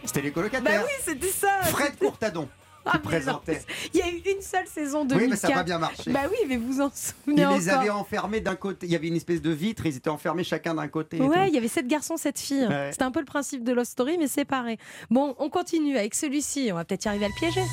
[0.06, 0.84] C'était les Bah colocataires.
[0.86, 1.62] oui, c'était ça.
[1.64, 2.48] Fred Courtadon
[2.86, 3.62] Ah, non, présentait.
[3.94, 6.12] Il y a eu une seule saison de Oui, mais ça a pas bien marché.
[6.12, 7.80] Bah oui, mais vous en Ils souvenez les encore.
[7.82, 8.86] avaient enfermés d'un côté.
[8.86, 11.22] Il y avait une espèce de vitre, ils étaient enfermés chacun d'un côté.
[11.22, 12.68] Ouais, il y avait sept garçons, sept filles.
[12.68, 12.90] Ouais.
[12.92, 14.78] C'était un peu le principe de Lost Story, mais séparé.
[15.10, 16.70] Bon, on continue avec celui-ci.
[16.72, 17.64] On va peut-être y arriver à le piéger.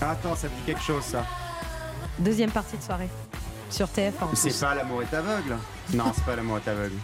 [0.00, 1.24] Attends, ça me dit quelque chose, ça.
[2.18, 3.08] Deuxième partie de soirée
[3.72, 4.12] sur TF1.
[4.22, 5.56] en C'est pas l'amour est aveugle.
[5.94, 6.94] Non, c'est pas l'amour est aveugle.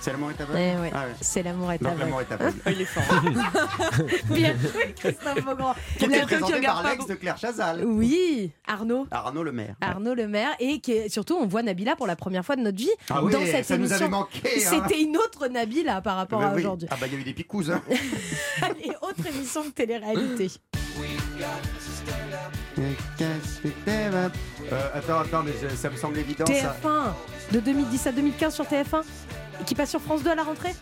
[0.00, 0.58] C'est l'amour est aveugle.
[0.60, 1.12] Eh ouais, Ah ouais.
[1.20, 2.00] C'est l'amour est aveugle.
[2.00, 2.58] l'amour est aveugle.
[2.66, 3.04] Il est fort.
[4.30, 5.74] Bien joué, Christophe Beaugrand.
[5.96, 7.84] Qui était présenté par l'ex de Claire Chazal.
[7.84, 9.06] Oui, Arnaud.
[9.12, 9.76] Arnaud Le Maire.
[9.80, 12.62] Arnaud Le Maire et qui est- surtout on voit Nabila pour la première fois de
[12.62, 14.06] notre vie Ah oui, dans cette ça nous émission.
[14.06, 14.48] avait manqué, hein.
[14.88, 16.62] C'était une autre Nabila par rapport Bah à oui.
[16.62, 16.88] aujourd'hui.
[16.90, 17.70] Ah bah il y a eu des picouses.
[17.70, 17.80] hein.
[18.62, 20.50] Allez, autre émission de télé-réalité.
[24.72, 26.52] Euh, attends, attends, mais je- ça me semble évident ça.
[26.52, 27.14] TF1
[27.52, 29.02] de 2010 à 2015 sur TF1
[29.60, 30.72] et qui passe sur France 2 à la rentrée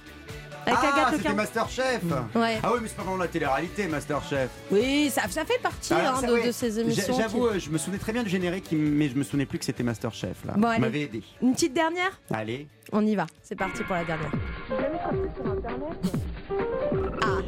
[0.67, 1.37] avec ah, Agathe c'était Caron.
[1.37, 2.03] Masterchef
[2.35, 2.59] Ouais.
[2.63, 4.51] Ah oui, mais c'est pas vraiment la télé-réalité, Masterchef.
[4.71, 6.47] Oui, ça, ça fait partie Ah, hein, ça, de, oui.
[6.47, 7.15] de ces J'a- émissions.
[7.19, 9.59] J'avoue, qui- euh, je me souvenais très bien du générique, mais je me souvenais plus
[9.59, 10.45] que c'était Masterchef.
[10.45, 10.53] Là.
[10.57, 10.79] Bon, Vous allez.
[10.81, 11.23] m'avez aidé.
[11.41, 12.21] Une petite dernière?
[12.31, 12.69] Allez.
[12.93, 14.31] On y va, c'est parti pour la dernière.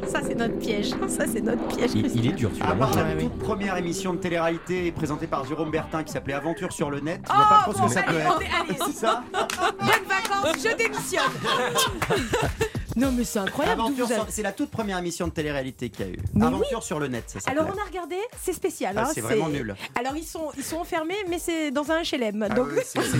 [0.07, 0.91] Ça c'est notre piège.
[1.07, 1.91] Ça c'est notre piège.
[1.95, 2.75] Il, il est dur À celui-là.
[2.75, 6.89] part la toute première émission de télé-réalité présentée par Jérôme Bertin qui s'appelait Aventure sur
[6.89, 8.61] le net, je Oh, vois pas trop ce que ça peut allez, être.
[8.61, 8.77] allez.
[8.93, 11.23] C'est ça Bonnes vacances, je démissionne.
[12.95, 13.77] non mais c'est incroyable.
[13.81, 16.11] d'où Aventure vous avez- sur- C'est la toute première émission de télé-réalité qu'il y a
[16.11, 16.17] eu.
[16.35, 17.59] Mais Aventure sur le net, ça s'appelait.
[17.59, 18.93] Alors on a regardé, c'est spécial.
[18.97, 19.75] Ah, hein, c'est vraiment nul.
[19.99, 22.47] Alors ils sont, ils sont enfermés, mais c'est dans un HLM.
[22.49, 23.19] Ah donc c'est- c'est-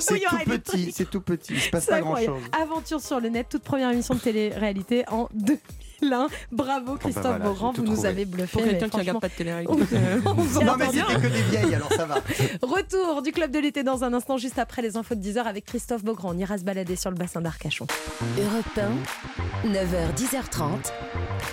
[0.00, 2.32] C'est tout petit, c'est tout petit, il se passe C'est pas incroyable.
[2.34, 2.50] grand-chose.
[2.62, 5.28] Aventure sur le net, toute première émission de télé-réalité en
[6.02, 6.28] 2001.
[6.50, 8.08] Bravo Christophe bah voilà, Beaugrand, j'ai tout vous nous trouvé.
[8.08, 8.52] avez bluffé.
[8.52, 9.72] Pour quelqu'un qui regarde pas de télé-réalité.
[10.26, 12.16] on vous Non mais c'était que des vieilles, alors ça va.
[12.62, 15.64] Retour du club de l'été dans un instant, juste après les infos de 10h avec
[15.64, 16.32] Christophe Beaugrand.
[16.34, 17.86] On ira se balader sur le bassin d'Arcachon.
[18.38, 18.78] Europe
[19.64, 20.92] 1, 9h, 10h30,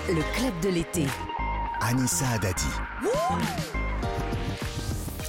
[0.10, 1.06] le club de l'été.
[1.82, 2.66] Anissa Adati.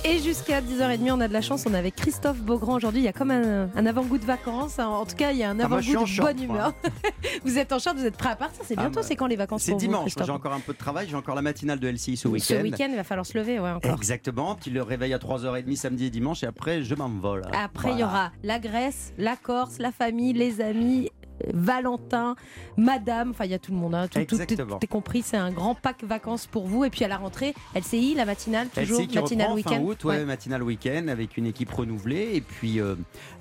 [0.02, 3.02] Et jusqu'à 10h30, on a de la chance, on est avec Christophe Beaugrand aujourd'hui.
[3.02, 4.78] Il y a comme un, un avant-goût de vacances.
[4.78, 4.86] hein.
[4.86, 6.72] En tout cas, il y a un Ah, suis avant-goût de short, bonne humeur.
[7.44, 8.62] vous êtes en short, vous êtes prêt à partir?
[8.66, 10.78] C'est Ah, bientôt, bah, c'est quand les vacances C'est dimanche, j'ai encore un peu de
[10.78, 12.46] travail, j'ai encore la matinale de LCI ce week-end.
[12.48, 13.92] Ce week-end, il va falloir se lever, ouais, encore.
[13.92, 17.42] Exactement, puis le réveil à 3h30 samedi et dimanche et après je m'envole.
[17.52, 21.10] Après, il y aura la Grèce, la Corse, la famille, les amis.
[21.52, 22.36] Valentin,
[22.76, 25.36] Madame, enfin il y a tout le monde, hein, tout, tout- tout- est compris, c'est
[25.36, 26.84] un grand pack vacances pour vous.
[26.84, 29.82] Et puis à la rentrée, LCI, la matinale, toujours LCI matinale week-end.
[29.82, 30.24] août, ouais, Ouais.
[30.24, 32.94] matinale week-end avec une équipe renouvelée et puis euh,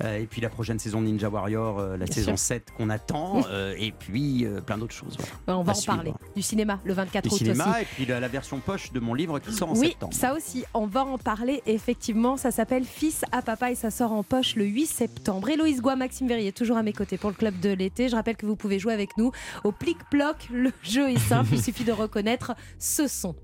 [0.03, 2.45] euh, et puis la prochaine saison de Ninja Warrior, euh, la Bien saison sûr.
[2.45, 5.17] 7 qu'on attend euh, et puis plein d'autres choses.
[5.47, 5.95] Ouais, on va À en suivre.
[5.95, 6.13] parler.
[6.35, 7.81] Du cinéma, le 24 Du août cinéma aussi.
[7.81, 10.13] et puis la, la version poche de mon livre qui sort en oui, septembre.
[10.13, 11.61] ça aussi, on va en parler.
[11.65, 15.49] Effectivement, ça s'appelle Fils à papa et ça sort en poche le 8 septembre.
[15.49, 17.88] Héloïse Goua, Maxime Verrier, toujours à mes côtés pour le club de l'été.
[17.97, 19.31] Je rappelle que vous pouvez jouer avec nous
[19.63, 20.49] au plic-ploc.
[20.51, 23.35] Le jeu est simple, il suffit de reconnaître ce son.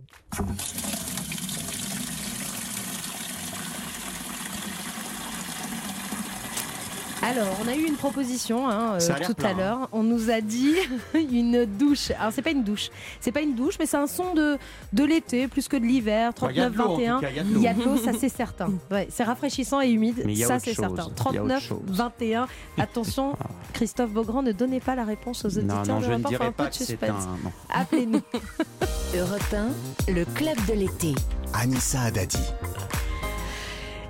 [7.25, 9.55] Alors, on a eu une proposition hein, euh, tout plein, à hein.
[9.57, 9.89] l'heure.
[9.91, 10.75] On nous a dit
[11.15, 12.11] une douche.
[12.19, 12.89] Alors, c'est pas une douche.
[13.19, 14.59] C'est pas une douche, mais c'est un son de,
[14.93, 16.33] de l'été plus que de l'hiver.
[16.39, 17.19] Bah, il y a de l'eau, en tout 39-21.
[17.21, 17.97] cas, il y a de l'eau.
[17.97, 18.69] ça c'est certain.
[18.91, 20.21] Ouais, c'est rafraîchissant et humide.
[20.25, 20.93] Mais ça c'est certain.
[21.31, 21.79] Il y a autre 39, chose.
[21.87, 22.47] 21.
[22.77, 23.35] Attention,
[23.73, 25.87] Christophe Beaugrand, ne donnez pas la réponse aux auditeurs.
[25.87, 27.17] Non, je ne peu pas de que c'est un.
[27.73, 28.21] Appelez-nous.
[29.17, 29.55] Europe
[30.07, 31.15] 1, le club de l'été.
[31.53, 32.37] Anissa Haddadi.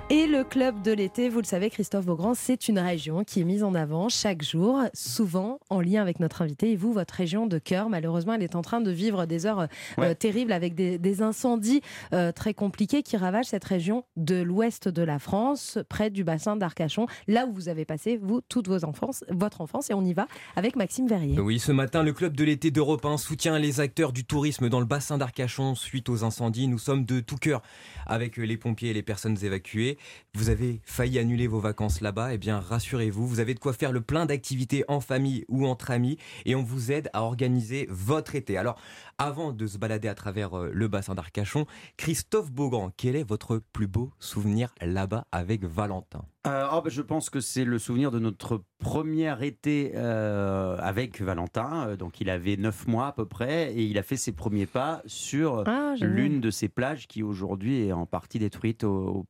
[0.08, 3.44] Et le club de l'été, vous le savez, Christophe Beaugrand, c'est une région qui est
[3.44, 6.70] mise en avant chaque jour, souvent en lien avec notre invité.
[6.70, 9.66] Et vous, votre région de cœur, malheureusement, elle est en train de vivre des heures
[9.98, 11.80] euh, terribles avec des, des incendies
[12.12, 16.54] euh, très compliqués qui ravagent cette région de l'ouest de la France, près du bassin
[16.54, 19.90] d'Arcachon, là où vous avez passé, vous, toute vos enfances, votre enfance.
[19.90, 21.40] Et on y va avec Maxime Verrier.
[21.40, 24.78] Oui, ce matin, le club de l'été d'Europe 1 soutient les acteurs du tourisme dans
[24.78, 26.68] le bassin d'Arcachon suite aux incendies.
[26.68, 27.60] Nous sommes de tout cœur
[28.06, 29.95] avec les pompiers et les personnes évacuées.
[30.34, 33.92] Vous avez failli annuler vos vacances là-bas, eh bien rassurez-vous, vous avez de quoi faire
[33.92, 38.34] le plein d'activités en famille ou entre amis et on vous aide à organiser votre
[38.34, 38.56] été.
[38.56, 38.78] Alors,
[39.18, 41.66] avant de se balader à travers euh, le bassin d'Arcachon,
[41.96, 46.24] Christophe Beaugrand, quel est votre plus beau souvenir là-bas avec Valentin?
[46.46, 51.20] Euh, oh, bah, je pense que c'est le souvenir de notre premier été euh, avec
[51.20, 51.88] Valentin.
[51.88, 54.66] Euh, Donc il avait 9 mois à peu près et il a fait ses premiers
[54.66, 59.26] pas sur Ah, l'une de ces plages qui aujourd'hui est en partie détruite au, au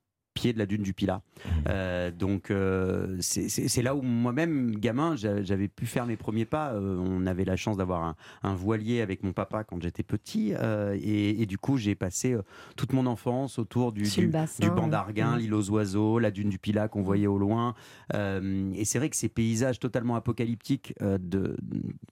[0.47, 1.22] pied de la dune du Pilat.
[1.68, 6.72] Euh, donc euh, c'est là où moi-même, gamin, j'a- j'avais pu faire mes premiers pas.
[6.72, 10.53] Euh, on avait la chance d'avoir un, un voilier avec mon papa quand j'étais petit
[10.55, 12.42] euh, et, et du coup j'ai passé euh,
[12.76, 14.76] toute mon enfance autour du, du, bassin, du ouais.
[14.76, 15.38] banc d'Arguin, Mhm.
[15.38, 17.74] l'île aux oiseaux, la dune du Pilat qu'on voyait au loin.
[18.14, 21.57] Euh, et c'est vrai que ces paysages totalement apocalyptiques, euh, de,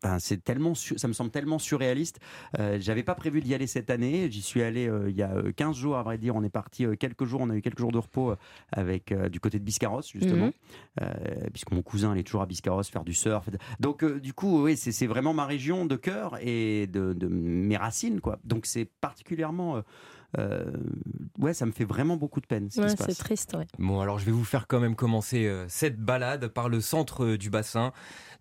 [0.03, 2.18] enfin, c'est tellement, ça me semble tellement surréaliste.
[2.59, 4.28] Euh, J'avais pas prévu d'y aller cette année.
[4.30, 6.35] J'y suis allé euh, il y a euh, 15 jours, à vrai dire.
[6.35, 7.41] On est parti euh, quelques jours.
[7.43, 8.37] On a eu quelques jours de repos euh,
[8.72, 10.53] avec euh, du côté de Biscarros justement, Mhm.
[11.03, 11.14] Euh,
[11.53, 13.49] puisque mon cousin il est toujours à Biscarros faire du surf.
[13.81, 17.77] Donc euh, du coup, oui, c'est vraiment ma région de cœur et de, de mes
[17.77, 18.39] racines, quoi.
[18.45, 19.83] Donc c'est particulièrement, euh,
[20.39, 20.64] euh,
[21.39, 23.66] ouais, ça me fait vraiment beaucoup de peine ce Ouais, c'est triste, ouais.
[23.79, 27.25] Bon, alors je vais vous faire quand même commencer euh, cette balade par le centre
[27.25, 27.93] euh, du bassin,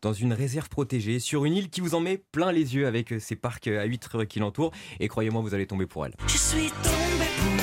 [0.02, 3.14] dans une réserve protégée, sur une île qui vous en met plein les yeux avec
[3.14, 4.72] euh, ses parcs euh, à huîtres qui l'entourent.
[5.00, 6.14] Et croyez-moi, vous allez tomber pour elle.
[6.28, 7.62] Je suis tombée pour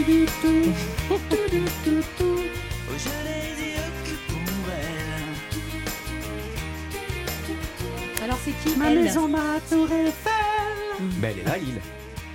[8.22, 10.12] Alors c'est qui Ma elle maison, ma tour Eiffel
[11.20, 11.80] Ben, elle est là, l'île.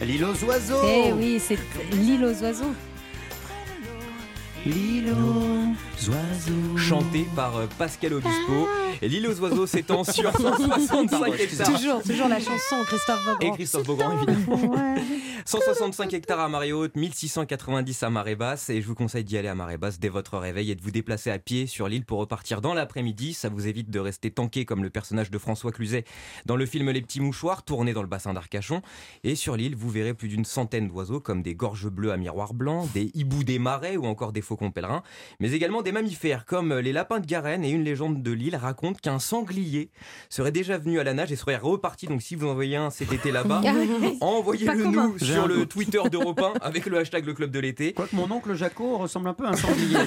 [0.02, 1.58] L'île aux oiseaux Eh oui, c'est
[1.92, 2.74] l'île aux oiseaux.
[4.66, 6.78] L'île aux oiseaux.
[6.78, 8.68] Chanté par euh, Pascal Obispo.
[9.02, 11.72] Et l'île aux oiseaux s'étend sur 165 hectares.
[11.72, 13.56] Toujours, toujours la chanson, Christophe Et Beaugrand.
[13.56, 14.96] Christophe Beaugrand, évidemment.
[15.46, 18.72] 165 hectares à marée haute, 1690 à marée basse.
[18.72, 20.90] Et je vous conseille d'y aller à marée basse dès votre réveil et de vous
[20.90, 23.36] déplacer à pied sur l'île pour repartir dans l'après-midi.
[23.36, 26.06] Ça vous évite de rester tanké comme le personnage de François Cluzet
[26.48, 28.82] dans le film Les Petits Mouchoirs, tourné dans le bassin d'Arcachon.
[29.24, 32.56] Et sur l'île, vous verrez plus d'une centaine d'oiseaux comme des gorges bleues à miroir
[32.56, 35.04] blanc, des hiboux des marais ou encore des faucons pèlerins.
[35.40, 37.64] Mais également des mammifères comme les lapins de Garenne.
[37.66, 39.90] Et une légende de l'île raconte qu'un sanglier
[40.30, 42.08] serait déjà venu à la nage et serait reparti.
[42.08, 43.62] Donc si vous en voyez un cet été là-bas,
[44.22, 45.70] envoyez-le nous sur le doute.
[45.70, 47.94] Twitter d'Europe 1 avec le hashtag le club de l'été.
[47.94, 49.98] Quoique mon oncle Jaco ressemble un peu à un sanglier.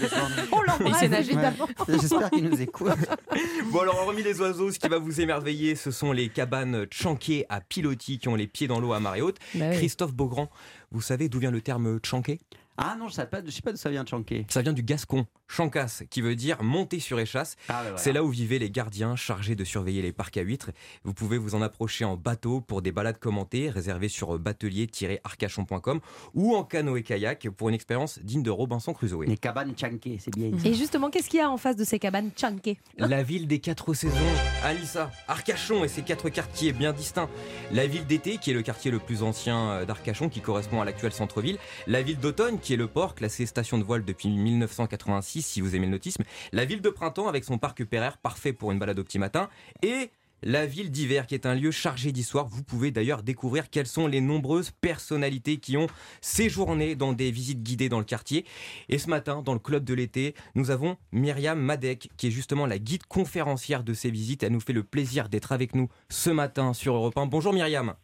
[0.53, 1.69] On l'embrasse, évidemment.
[1.89, 2.93] J'espère qu'il nous écoute.
[3.71, 7.45] Bon alors hormis les oiseaux, ce qui va vous émerveiller, ce sont les cabanes Tchanké
[7.49, 9.37] à pilotis qui ont les pieds dans l'eau à marée haute.
[9.55, 9.77] Bah oui.
[9.77, 10.49] Christophe Beaugrand,
[10.91, 12.41] vous savez d'où vient le terme Tchanké
[12.81, 14.47] Ah non, je sais pas, je sais pas d'où ça vient de Chanké.
[14.49, 17.57] Ça vient du gascon, chancas, qui veut dire monter sur échasse.
[17.69, 17.97] Ah, bah voilà.
[17.99, 20.71] C'est là où vivaient les gardiens chargés de surveiller les parcs à huîtres.
[21.03, 26.01] Vous pouvez vous en approcher en bateau pour des balades commentées, réservées sur batelier-arcachon.com
[26.35, 29.25] ou en canoë-kayak pour une expérience digne de Robinson Crusoe.
[29.27, 30.51] Les cabanes Chanké, c'est bien.
[30.65, 33.59] Et justement, qu'est-ce qu'il y a en face de ces cabanes Chanké La ville des
[33.59, 34.15] quatre saisons,
[34.63, 37.29] Alissa, Arcachon et ses quatre quartiers bien distincts.
[37.73, 40.85] La ville d'été, qui est le quartier le plus ancien euh, d'Arcachon, qui correspond à
[40.85, 41.59] l'actuel centre-ville.
[41.89, 46.23] La ville d'automne, Villequier-le-Port, classée station de voile depuis 1986 si vous aimez le nautisme.
[46.53, 49.49] La ville de printemps avec son parc Pereire, parfait pour une balade au petit matin.
[49.83, 50.11] Et
[50.43, 52.47] la ville d'hiver qui est un lieu chargé d'histoire.
[52.47, 55.87] Vous pouvez d'ailleurs découvrir quelles sont les nombreuses personnalités qui ont
[56.21, 58.45] séjourné dans des visites guidées dans le quartier.
[58.91, 62.67] Et ce matin, dans le club de l'été, nous avons Myriam Madek qui est justement
[62.67, 64.43] la guide conférencière de ces visites.
[64.43, 67.25] Elle nous fait le plaisir d'être avec nous ce matin sur Europe 1.
[67.27, 67.95] Bonjour Myriam.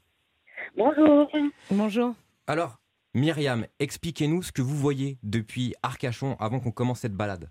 [0.75, 1.29] Bonjour.
[1.71, 2.15] Bonjour.
[2.47, 2.79] Alors,
[3.15, 7.51] Myriam, expliquez-nous ce que vous voyez depuis Arcachon avant qu'on commence cette balade.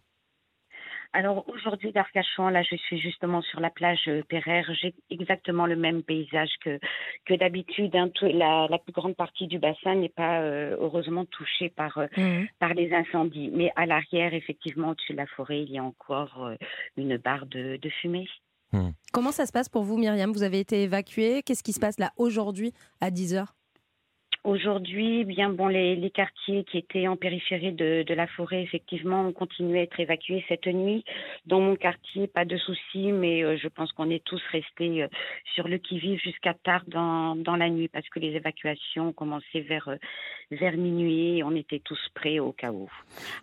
[1.15, 4.67] Alors aujourd'hui d'Arcachon, là je suis justement sur la plage euh, Pereire.
[4.81, 6.79] J'ai exactement le même paysage que,
[7.25, 7.95] que d'habitude.
[7.95, 8.09] hein.
[8.23, 12.47] La, la plus grande partie du bassin n'est pas euh, heureusement touchée par, euh, Mhm.
[12.57, 13.51] par les incendies.
[13.53, 16.55] Mais à l'arrière, effectivement, au-dessus de la forêt, il y a encore euh,
[16.97, 18.27] une barre de, de fumée.
[19.11, 20.31] Comment ça se passe pour vous, Myriam?
[20.31, 21.43] Vous avez été évacuée.
[21.43, 23.45] Qu'est-ce qui se passe là aujourd'hui à 10h
[24.43, 29.27] Aujourd'hui, bien bon, les, les quartiers qui étaient en périphérie de, de la forêt, effectivement,
[29.27, 31.05] ont continué à être évacués cette nuit.
[31.45, 35.07] Dans mon quartier, pas de souci, mais euh, je pense qu'on est tous restés euh,
[35.55, 39.61] sur le qui-vive jusqu'à tard dans, dans la nuit parce que les évacuations ont commencé
[39.61, 39.95] vers, euh,
[40.51, 42.89] vers minuit et on était tous prêts au cas où.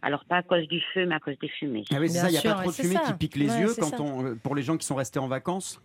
[0.02, 1.84] Alors, pas à cause du feu, mais à cause des fumées.
[1.92, 3.72] Ah oui, c'est ça, il n'y a pas trop de fumée qui pique les yeux
[3.78, 5.80] quand on, euh, pour les gens qui sont restés en vacances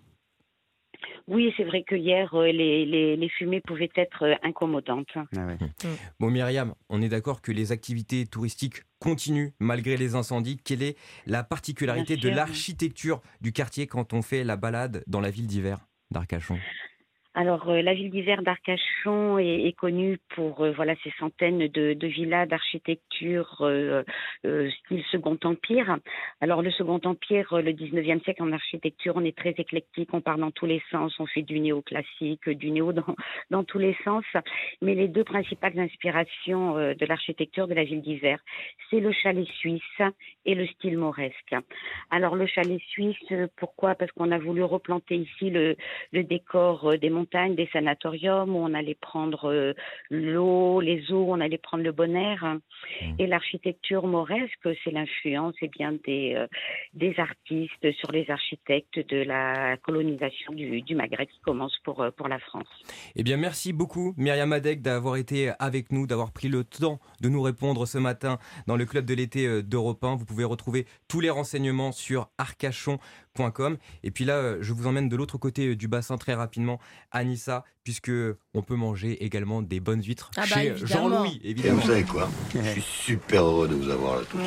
[1.27, 5.17] Oui, c'est vrai que hier, euh, les, les, les fumées pouvaient être euh, incommodantes.
[6.19, 10.57] Bon Myriam, on est d'accord que les activités touristiques continuent malgré les incendies.
[10.57, 15.21] Quelle est la particularité Bien de l'architecture du quartier quand on fait la balade dans
[15.21, 15.79] la ville d'hiver
[16.11, 16.57] d'Arcachon?
[17.37, 21.91] Alors, euh, la ville d'hiver d'Arcachon est, est connue pour euh, voilà ces centaines de,
[21.91, 24.03] de villas d'architecture euh,
[24.45, 25.97] euh, style Second Empire.
[26.39, 30.21] Alors, le Second Empire, euh, le 19e siècle en architecture, on est très éclectique, on
[30.21, 33.15] part dans tous les sens, on fait du néoclassique, du néo dans,
[33.49, 34.23] dans tous les sens.
[34.81, 38.39] Mais les deux principales inspirations euh, de l'architecture de la ville d'hiver,
[38.89, 39.81] c'est le chalet suisse
[40.45, 41.53] et le style mauresque.
[42.11, 43.95] Alors, le chalet suisse, pourquoi?
[43.95, 45.75] Parce qu'on a voulu replanter ici le,
[46.13, 49.73] le décor des montagnes, des sanatoriums, où on allait prendre euh,
[50.09, 52.57] l'eau, les eaux, on allait prendre le bon air.
[53.19, 56.47] Et l'architecture mauresque, c'est l'influence eh bien des, euh,
[56.93, 62.11] des artistes sur les architectes de la colonisation du, du Maghreb qui commence pour, euh,
[62.11, 62.67] pour la France.
[63.15, 67.29] Eh bien, merci beaucoup, Myriam Adek, d'avoir été avec nous, d'avoir pris le temps de
[67.29, 70.15] nous répondre ce matin dans le club de l'été d'Europe 1.
[70.15, 73.24] Vous pouvez retrouver tous les renseignements sur arcachon.com.
[74.03, 76.79] Et puis là, euh, je vous emmène de l'autre côté euh, du bassin très rapidement,
[77.11, 78.11] à Nissa, puisque
[78.53, 81.09] on peut manger également des bonnes huîtres Ah bah, chez évidemment.
[81.09, 81.81] Jean-Louis, Et évidemment.
[81.81, 82.29] vous savez quoi?
[82.55, 84.39] Je suis super heureux de vous avoir là tous.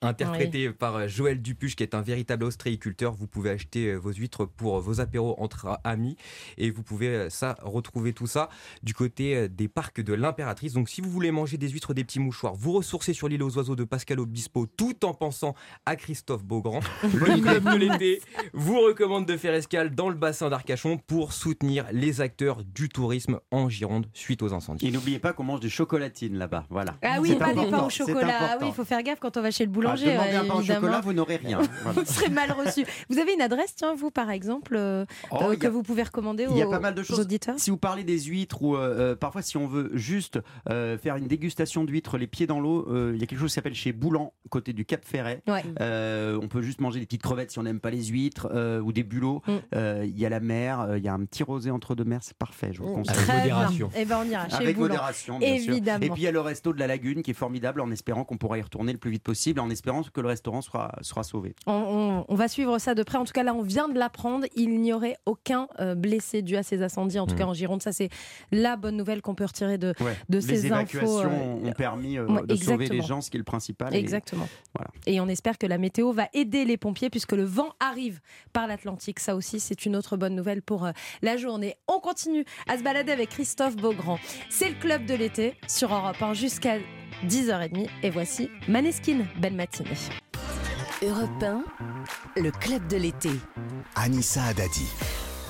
[0.00, 3.12] Interprété par euh, Joël Dupuche, qui est un véritable ostréiculteur.
[3.14, 6.16] Vous pouvez acheter euh, vos huîtres pour euh, vos apéros entre amis.
[6.58, 8.48] Et vous pouvez euh, ça retrouver tout ça
[8.82, 10.72] du côté euh, des parcs de l'Impératrice.
[10.72, 13.56] Donc si vous voulez manger des huîtres, des petits mouchoirs, vous ressourcez sur l'île aux
[13.56, 15.54] oiseaux de Pascal Obispo tout en pensant
[15.86, 16.80] à Christophe Beaugrand.
[17.14, 18.20] Le l'été
[18.52, 23.40] vous recommande de faire escale dans le bassin d'Arcachon pour soutenir les acteurs du tourisme
[23.50, 24.86] en Gironde suite aux incendies.
[24.86, 26.66] Et n'oubliez pas qu'on mange des chocolatines là-bas.
[26.70, 26.94] Voilà.
[27.02, 28.28] Ah oui, pas des pains important, au chocolat.
[28.30, 28.58] Ah important.
[28.62, 30.06] oui, il faut faire gaffe quand on va chez le Ah, boulanger.
[30.12, 31.60] demandez ouais, un pain au chocolat, vous n'aurez rien.
[31.82, 32.00] Voilà.
[32.00, 32.84] Vous serez mal reçu.
[33.10, 36.02] Vous avez une adresse, tiens, vous, par exemple, euh, Oh, euh, que a- vous pouvez
[36.02, 37.20] recommander aux, Il y a pas mal de aux choses.
[37.20, 40.96] auditeurs Si vous parlez des huîtres ou euh, euh, parfois si on veut juste euh,
[40.98, 43.54] faire une dégustation d'huîtres les pieds dans l'eau, euh, il y a quelque chose qui
[43.54, 45.42] s'appelle chez Boulan, côté du Cap Ferret.
[45.46, 45.62] Ouais.
[45.80, 48.80] Euh, on peut juste manger des petites crevettes si on n'aime pas les huîtres euh,
[48.80, 49.42] ou des bulots.
[49.46, 49.52] Mm.
[49.74, 52.04] Euh, Il y a la mer, euh, il y a un petit rosé entre deux
[52.04, 52.70] mers, c'est parfait.
[52.72, 53.14] Je vous conseille.
[53.16, 53.68] Très bien.
[53.96, 54.88] Eh ben, on ira chez Avec Boulan.
[54.88, 55.72] modération, bien sûr.
[55.72, 56.04] Évidemment.
[56.04, 58.24] Et puis il y a le resto de la Lagune qui est formidable en espérant
[58.24, 61.22] qu'on pourra y retourner le plus vite possible, en espérant que le restaurant sera, sera
[61.22, 61.54] sauvé.
[61.66, 63.18] On, on- on va suivre ça de près.
[63.18, 64.46] En tout cas, là, on vient de l'apprendre.
[64.56, 67.38] Il n'y aurait aucun euh, blessé dû à ces incendies, en tout Mm.
[67.38, 67.82] cas en Gironde.
[67.82, 68.08] Ça, c'est
[68.50, 70.16] la bonne nouvelle qu'on peut retirer de, Ouais.
[70.28, 71.28] de les ces évacuations infos.
[71.28, 73.94] euh, ont- permis euh, ouais, de sauver les gens, ce qui est le principal.
[73.94, 74.48] et- Exactement.
[74.74, 74.90] Voilà.
[75.06, 78.20] Et on espère que la météo va aider les pompiers puisque le vent arrive
[78.52, 79.20] par l'Atlantique.
[79.20, 80.92] Ça aussi, c'est une autre bonne nouvelle pour euh,
[81.22, 81.76] la journée.
[81.88, 84.18] On continue à se balader avec Christophe Beaugrand.
[84.50, 86.78] C'est le club de l'été sur Europe 1 jusqu'à
[87.26, 87.88] 10h30.
[88.02, 89.26] Et voici Maneskin.
[89.40, 89.90] Belle matinée.
[91.02, 91.64] Europe 1,
[92.36, 93.30] le club de l'été.
[93.96, 94.86] Anissa Adadi.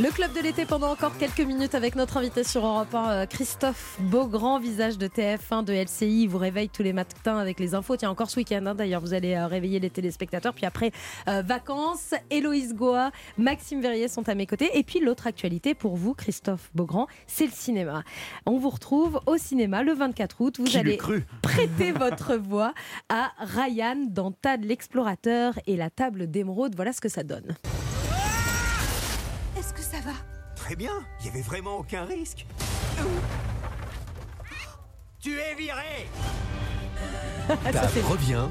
[0.01, 3.27] Le club de l'été pendant encore quelques minutes avec notre invité sur Europe 1, euh,
[3.27, 6.23] Christophe Beaugrand, visage de TF1, de LCI.
[6.23, 7.97] Il vous réveille tous les matins avec les infos.
[7.97, 10.55] Tiens, encore ce week-end hein, d'ailleurs, vous allez euh, réveiller les téléspectateurs.
[10.55, 10.93] Puis après,
[11.29, 14.71] euh, vacances, Héloïse Goa, Maxime Verrier sont à mes côtés.
[14.79, 18.03] Et puis l'autre actualité pour vous, Christophe Beaugrand, c'est le cinéma.
[18.47, 20.57] On vous retrouve au cinéma le 24 août.
[20.59, 21.25] Vous Qui allez cru?
[21.43, 22.73] prêter votre voix
[23.11, 26.75] à Ryan dans Tad l'explorateur et la table d'émeraude.
[26.75, 27.55] Voilà ce que ça donne.
[30.73, 32.47] Très bien, il y avait vraiment aucun risque.
[35.21, 36.09] Tu es viré
[37.93, 38.47] c'est- revient.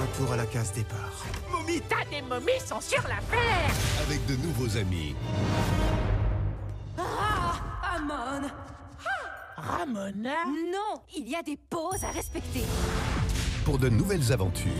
[0.00, 1.12] Retour à la case départ.
[1.50, 3.74] Moumi, t'as des momies sont sur la terre
[4.06, 5.14] Avec de nouveaux amis.
[6.96, 7.60] Ah,
[7.96, 8.48] Amon
[9.58, 12.64] Ramona Non, il y a des pauses à respecter.
[13.66, 14.72] Pour de nouvelles aventures.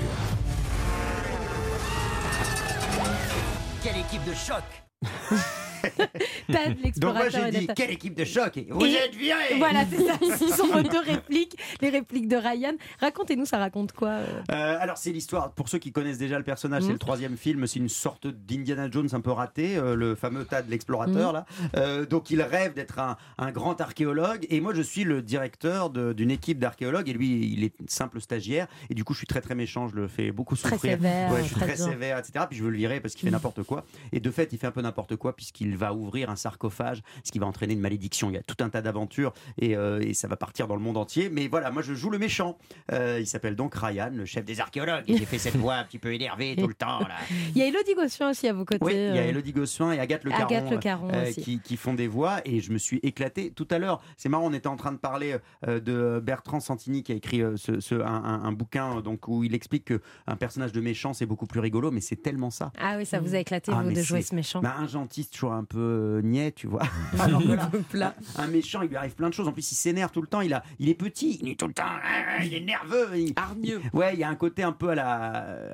[3.82, 4.64] Quelle équipe de choc
[6.53, 9.57] Tad, Donc moi l'explorateur j'ai dit quelle équipe de choc et Vous Et- êtes virés
[9.59, 10.37] Voilà, c'est ça.
[10.39, 12.72] Ce sont vos deux répliques, les répliques de Ryan.
[13.01, 14.26] Racontez-nous, ça raconte quoi euh?
[14.51, 16.87] Euh, alors c'est l'histoire, pour ceux qui connaissent déjà le personnage, Mhm.
[16.89, 20.45] c'est le troisième film, c'est une sorte d'Indiana Jones un peu raté, euh, le fameux
[20.45, 21.45] tas de l'explorateur Mhm.
[21.74, 22.05] là.
[22.07, 26.30] Donc il rêve d'être un, un grand archéologue et moi je suis le directeur d'une
[26.30, 29.55] équipe d'archéologues et lui il est simple stagiaire et du coup je suis très très
[29.55, 30.93] méchant, je le fais beaucoup Très souffrir.
[30.93, 32.45] sévère, Ouais, je suis très très sévère, etc.
[32.49, 33.85] Puis je veux le virer parce qu'il fait n'importe quoi.
[34.12, 37.33] Et de fait il fait un peu n'importe quoi puisqu'il va ouvrir un sarcophage, ce
[37.33, 38.31] qui va entraîner une malédiction.
[38.31, 40.83] Il y a tout un tas d'aventures et, euh, et ça va partir dans le
[40.83, 41.29] monde entier.
[41.31, 42.57] Mais voilà, moi je joue le méchant.
[42.93, 45.05] Euh, il s'appelle donc Ryan, le chef des archéologues.
[45.09, 47.01] Et J'ai fait cette voix un petit peu énervée tout le temps.
[47.01, 47.16] Là.
[47.55, 48.85] Il y a Elodie Gossuin aussi à vos côtés.
[48.85, 49.29] Oui, il y a euh.
[49.29, 51.43] Elodie Gossuin et Agathe Le Caron, Agathe Le Caron aussi.
[51.43, 54.03] qui, qui font des voix et je me suis éclaté tout à l'heure.
[54.16, 57.81] C'est marrant, on était en train de parler de Bertrand Santini qui a écrit ce,
[57.81, 61.47] ce- un, un- un bouquin donc, où il explique qu'un personnage de méchant c'est beaucoup
[61.47, 62.72] plus rigolo, mais c'est tellement ça.
[62.79, 64.61] Ah oui, ça vous a éclaté, Ah, vous, de jouer ce méchant.
[64.61, 66.83] bah, un gentil, toujours un peu euh, niais, tu vois.
[67.19, 67.43] Alors
[67.91, 69.49] que là, un méchant, il lui arrive plein de choses.
[69.49, 70.41] En plus, il s'énerve tout le temps.
[70.41, 71.83] Il, a, il est petit, il est tout le temps.
[71.87, 73.09] ah, Il est nerveux.
[73.17, 73.33] Il...
[73.37, 73.81] Hargneux.
[73.93, 75.15] Ouais, il y a un côté un peu à la,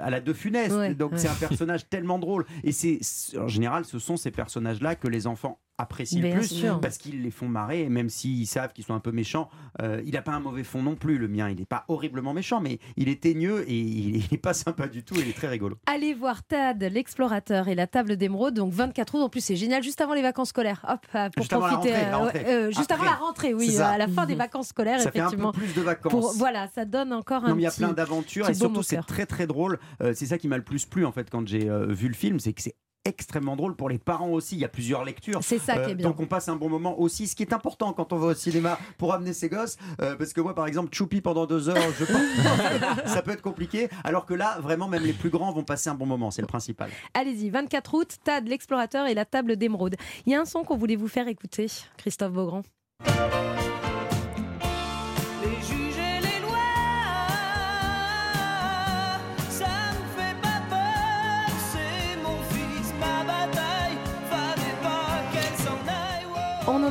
[0.02, 0.72] à la De Funès.
[0.72, 2.44] Ouais, Donc, c'est un personnage tellement drôle.
[2.64, 3.00] Et c'est
[3.38, 6.80] en général, ce sont ces personnages-là que les enfants apprécient le plus sûr.
[6.80, 7.82] parce qu'ils les font marrer.
[7.82, 9.48] Et même s'ils savent qu'ils sont un peu méchants,
[9.82, 11.48] euh, il n'a pas un mauvais fond non plus, le mien.
[11.50, 15.02] Il n'est pas horriblement méchant, mais il est teigneux et il n'est pas sympa du
[15.02, 15.14] tout.
[15.18, 15.76] Il est très rigolo.
[15.86, 19.22] Allez voir Tad, l'explorateur et la table d'émeraude, donc 24 août.
[19.22, 20.84] En plus, c'est génial, juste avant les vacances scolaires.
[20.88, 21.94] Hop, euh, pour Juste avant la profiter.
[22.12, 25.10] rentrée, euh, euh, juste avant la rentrée, oui, à la fin des vacances scolaires, Ça
[25.10, 25.52] fait un effectivement.
[25.52, 26.10] peu plus de vacances.
[26.12, 28.82] Pour- voilà, ça donne encore un Non, mais il y a plein d'aventures et surtout
[28.82, 29.78] c'est très très drôle.
[30.14, 32.52] C'est ça qui m'a le plus plu en fait quand j'ai vu le film, c'est
[32.52, 32.74] que c'est
[33.04, 34.56] extrêmement drôle pour les parents aussi.
[34.56, 35.40] Il y a plusieurs lectures.
[35.42, 36.08] C'est ça qui est bien.
[36.08, 38.34] Donc on passe un bon moment aussi, ce qui est important quand on va au
[38.34, 39.76] cinéma pour amener ses gosses.
[40.02, 43.42] euh, parce que moi par exemple, Choupi pendant deux heures, je pense ça peut être
[43.42, 43.88] compliqué.
[44.04, 46.30] Alors que là, vraiment, même les plus grands vont passer un bon moment.
[46.30, 46.90] C'est le principal.
[47.14, 49.96] Allez-y, 24 août, Tad, l'explorateur et la table d'émeraude.
[50.26, 52.62] Il y a un son qu'on voulait vous faire écouter, Christophe Beaugrand.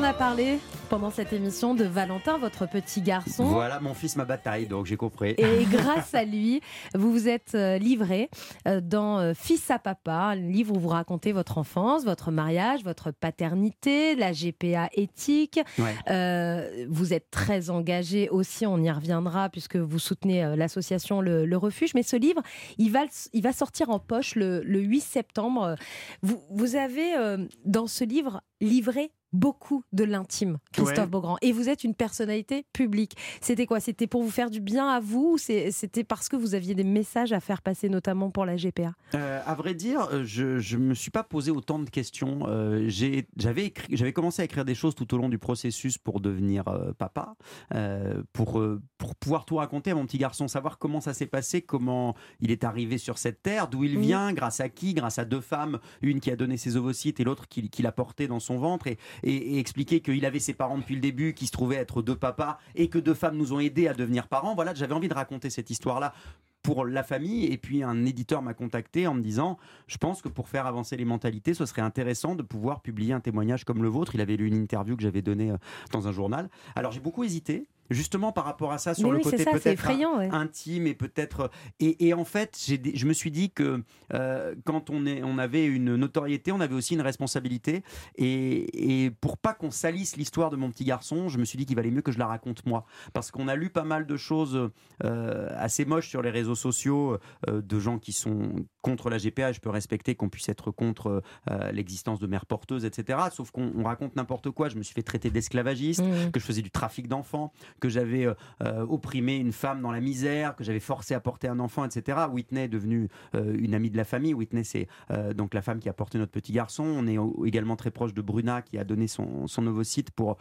[0.10, 0.58] A parlé
[0.90, 3.44] pendant cette émission de Valentin, votre petit garçon.
[3.44, 4.66] Voilà mon fils, ma bataille.
[4.66, 5.36] Donc j'ai compris.
[5.38, 6.62] Et grâce à lui,
[6.96, 8.32] vous vous êtes euh, livré
[8.68, 12.84] euh, dans euh, Fils à papa, un livre où vous racontez votre enfance, votre mariage,
[12.84, 15.60] votre paternité, la GPA éthique.
[15.78, 15.96] Ouais.
[16.10, 21.58] Euh, vous êtes très engagé aussi, on y reviendra puisque vous soutenez l'association le, Le
[21.58, 21.94] Refuge.
[21.94, 22.42] Mais ce livre,
[22.80, 23.02] il va,
[23.34, 25.76] il va sortir en poche le, le 8 septembre.
[26.24, 31.08] Vous, vous avez euh, dans ce livre livré beaucoup de l'intime, Christophe Ouais.
[31.08, 31.38] Beaugrand.
[31.42, 33.16] Et vous êtes une personnalité publique.
[33.42, 33.80] C'était quoi?
[33.80, 37.32] C'était pour vous faire du bien à vous C'était parce que vous aviez des messages
[37.34, 40.94] à faire passer, notamment pour la GPA Euh, à vrai dire, euh, je ne me
[40.94, 42.40] suis pas posé autant de questions.
[42.48, 43.74] Euh, J'avais
[44.14, 47.36] commencé à écrire des choses tout au long du processus pour devenir euh, papa,
[47.74, 48.62] euh, pour,
[48.98, 52.52] pour pouvoir tout raconter à mon petit garçon, savoir comment ça s'est passé, comment il
[52.52, 54.02] est arrivé sur cette terre, d'où il Mhm.
[54.02, 57.24] vient, grâce à qui, grâce à deux femmes, une qui a donné ses ovocytes et
[57.24, 60.78] l'autre qui, qui l'a porté dans son ventre, et, et- expliquer qu'il avait ses parents
[60.78, 63.60] depuis le début, qui se trouvaient être deux papas, et que deux femmes nous ont
[63.60, 64.56] aidés à devenir parents.
[64.56, 66.14] Voilà, j'avais envie de raconter cette histoire-là
[66.62, 67.46] pour la famille.
[67.46, 69.58] Et puis un éditeur m'a contacté en me disant,
[69.88, 73.20] je pense que pour faire avancer les mentalités, ce serait intéressant de pouvoir publier un
[73.22, 74.16] témoignage comme le vôtre.
[74.16, 75.58] Il avait lu une interview que j'avais donnée euh,
[75.92, 76.50] dans un journal.
[76.76, 77.68] Alors j'ai beaucoup hésité.
[77.90, 80.30] Justement par rapport à ça, sur Mais le oui, côté peut-être ouais.
[80.32, 82.58] intime et peut-être et, et en fait
[82.94, 83.84] je me suis dit que
[84.14, 87.84] euh, quand on est on avait une notoriété on avait aussi une responsabilité
[88.16, 91.66] et, et pour pas qu'on salisse l'histoire de mon petit garçon je me suis dit
[91.66, 94.18] qu'il valait mieux que je la raconte moi parce qu'on a lu pas mal de
[94.18, 94.70] choses
[95.04, 97.18] euh, assez moches sur les réseaux sociaux
[97.48, 101.22] euh, de gens qui sont contre la GPA je peux respecter qu'on puisse être contre
[101.50, 104.94] euh, l'existence de mères porteuses etc sauf qu'on on raconte n'importe quoi je me suis
[104.94, 106.32] fait traiter d'esclavagiste Mmh.
[106.32, 110.00] que je faisais du trafic d'enfants que j'avais euh, euh, opprimé une femme dans la
[110.00, 112.18] misère, que j'avais forcé à porter un enfant, etc.
[112.32, 114.34] Whitney est devenue euh, une amie de la famille.
[114.34, 114.88] Whitney, c'est
[115.36, 116.84] donc la femme qui a porté notre petit garçon.
[116.84, 117.18] On est
[117.48, 120.38] également très proche de Bruna, qui a donné son, son ovocyte pour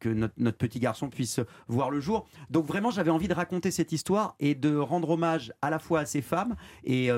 [0.00, 2.26] que notre, petit garçon puisse voir le jour.
[2.50, 6.00] Donc vraiment, j'avais envie de raconter cette histoire et de rendre hommage à la fois
[6.00, 7.08] à ces femmes et,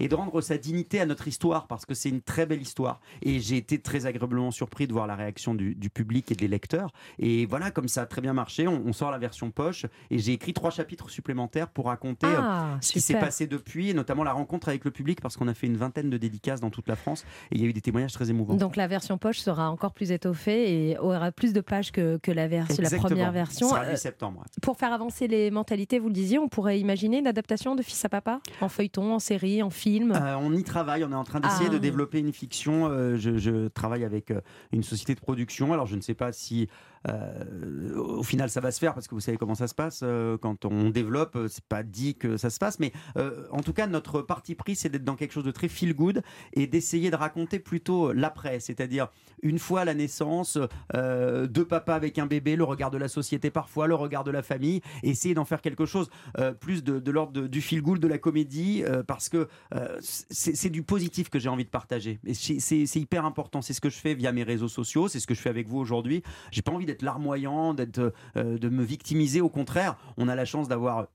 [0.00, 3.00] et de rendre sa dignité à notre histoire, parce que c'est une très belle histoire.
[3.22, 6.48] Et j'ai été très agréablement surpris de voir la réaction du, du public et des
[6.48, 6.92] lecteurs.
[7.18, 10.18] Et voilà, comme ça a très bien marché, on, on sort la version poche et
[10.18, 13.94] j'ai écrit trois chapitres supplémentaires pour raconter Ah, euh, ce qui s'est passé depuis, et
[13.94, 16.70] notamment la rencontre avec le public, parce qu'on a fait une vingtaine de dédicaces dans
[16.70, 18.54] toute la France et il y a eu des témoignages très émouvants.
[18.54, 22.30] Donc la version poche sera encore plus étoffée et aura plus de pages que, que
[22.32, 23.68] la, version, la première version.
[23.68, 24.44] Sera Euh, 10 septembre.
[24.62, 28.04] Pour faire avancer les mentalités, vous le disiez, on pourrait imaginer une adaptation de Fils
[28.04, 30.12] à Papa en feuilleton, en série, en film?
[30.12, 31.74] Euh, on y travaille, on est en train d'essayer Ah.
[31.74, 32.86] de développer une fiction.
[32.88, 34.32] Euh, je, je travaille avec
[34.72, 35.72] une société de production.
[35.72, 36.68] Alors je ne sais pas si
[37.06, 40.36] au final ça va se faire parce que vous savez comment ça se passe euh,
[40.38, 41.36] quand on développe.
[41.36, 44.54] euh, C'est pas dit que ça se passe, mais euh, en tout cas notre parti
[44.54, 48.12] pris c'est d'être dans quelque chose de très feel good et d'essayer de raconter plutôt
[48.12, 49.08] l'après, c'est-à-dire
[49.42, 50.58] une fois la naissance,
[50.94, 54.30] euh, deux papas avec un bébé, le regard de la société parfois, le regard de
[54.30, 58.08] la famille, essayer d'en faire quelque chose euh, plus de, l'ordre du feel good, de
[58.08, 62.18] la comédie, euh, parce que euh, c'est du positif que j'ai envie de partager.
[62.26, 63.62] Et c'est hyper important.
[63.62, 65.68] C'est ce que je fais via mes réseaux sociaux, c'est ce que je fais avec
[65.68, 66.22] vous aujourd'hui.
[66.50, 69.40] J'ai pas envie d'être larmoyant, d'être, euh, de me victimiser.
[69.40, 71.08] Au contraire, on a la chance d'avoir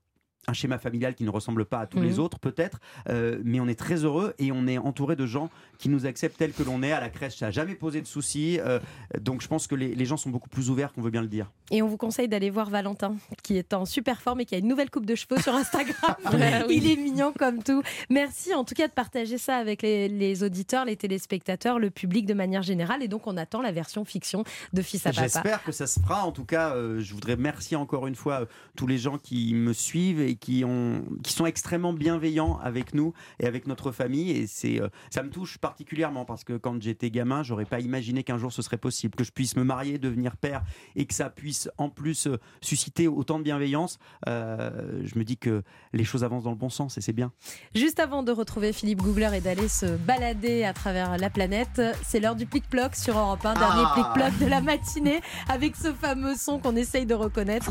[0.48, 2.04] un schéma familial qui ne ressemble pas à tous Mhm.
[2.04, 2.78] les autres peut-être,
[3.08, 6.36] euh, mais on est très heureux et on est entouré de gens qui nous acceptent
[6.38, 6.92] tels que l'on est.
[6.92, 8.78] À la crèche, ça n'a jamais posé de soucis, euh,
[9.20, 11.28] donc je pense que les, les gens sont beaucoup plus ouverts qu'on veut bien le
[11.28, 11.50] dire.
[11.70, 14.58] Et on vous conseille d'aller voir Valentin, qui est en super forme et qui a
[14.58, 16.16] une nouvelle coupe de cheveux sur Instagram.
[16.70, 17.82] Il est mignon comme tout.
[18.10, 22.26] Merci en tout cas de partager ça avec les, les auditeurs, les téléspectateurs, le public
[22.26, 23.02] de manière générale.
[23.02, 25.22] Et donc on attend la version fiction de Fils à Papa.
[25.22, 26.24] J'espère que ça se fera.
[26.26, 29.54] En tout cas, euh, je voudrais remercier encore une fois euh, tous les gens qui
[29.54, 34.30] me suivent et qui, ont, qui sont extrêmement bienveillants avec nous et avec notre famille.
[34.30, 38.22] Et c'est, euh, ça me touche particulièrement parce que quand j'étais gamin, j'aurais pas imaginé
[38.24, 40.62] qu'un jour ce serait possible, que je puisse me marier, devenir père
[40.96, 43.98] et que ça puisse en plus euh, susciter autant de bienveillance.
[44.28, 45.62] Euh, je me dis que
[45.92, 47.32] les choses avancent dans le bon sens et c'est bien.
[47.74, 52.20] Juste avant de retrouver Philippe Googler et d'aller se balader à travers la planète, c'est
[52.20, 53.92] l'heure du plic-ploc sur Europe 1, dernier Ah.
[53.94, 57.70] plic-ploc de la matinée avec ce fameux son qu'on essaye de reconnaître.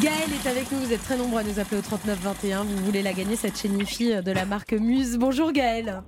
[0.00, 3.02] Gaël est avec nous, vous êtes très nombreux à nous appeler au 3921, vous voulez
[3.02, 5.18] la gagner cette chaîne IFI de la marque Muse.
[5.18, 6.02] Bonjour Gaël.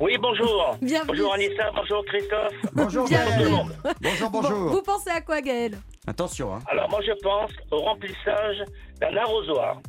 [0.00, 0.76] Oui, bonjour.
[0.82, 1.08] Bienvenue.
[1.08, 2.52] Bonjour Anissa, bonjour Christophe.
[2.74, 3.76] Bonjour le monde.
[4.00, 6.58] Bonjour, Bon, vous pensez à quoi Gaël Attention, hein.
[6.68, 8.64] Alors moi je pense au remplissage
[9.00, 9.80] d'un arrosoir.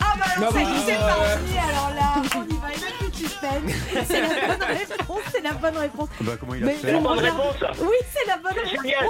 [0.00, 3.05] Ah bah alors Non, ça y est, c'est euh, parti alors là, on y va,
[3.16, 6.08] C'est la bonne réponse, c'est la bonne réponse.
[6.20, 8.70] Bah, comment il Mais- C'est la bonne réponse Oui, c'est la bonne réponse.
[8.82, 9.06] génial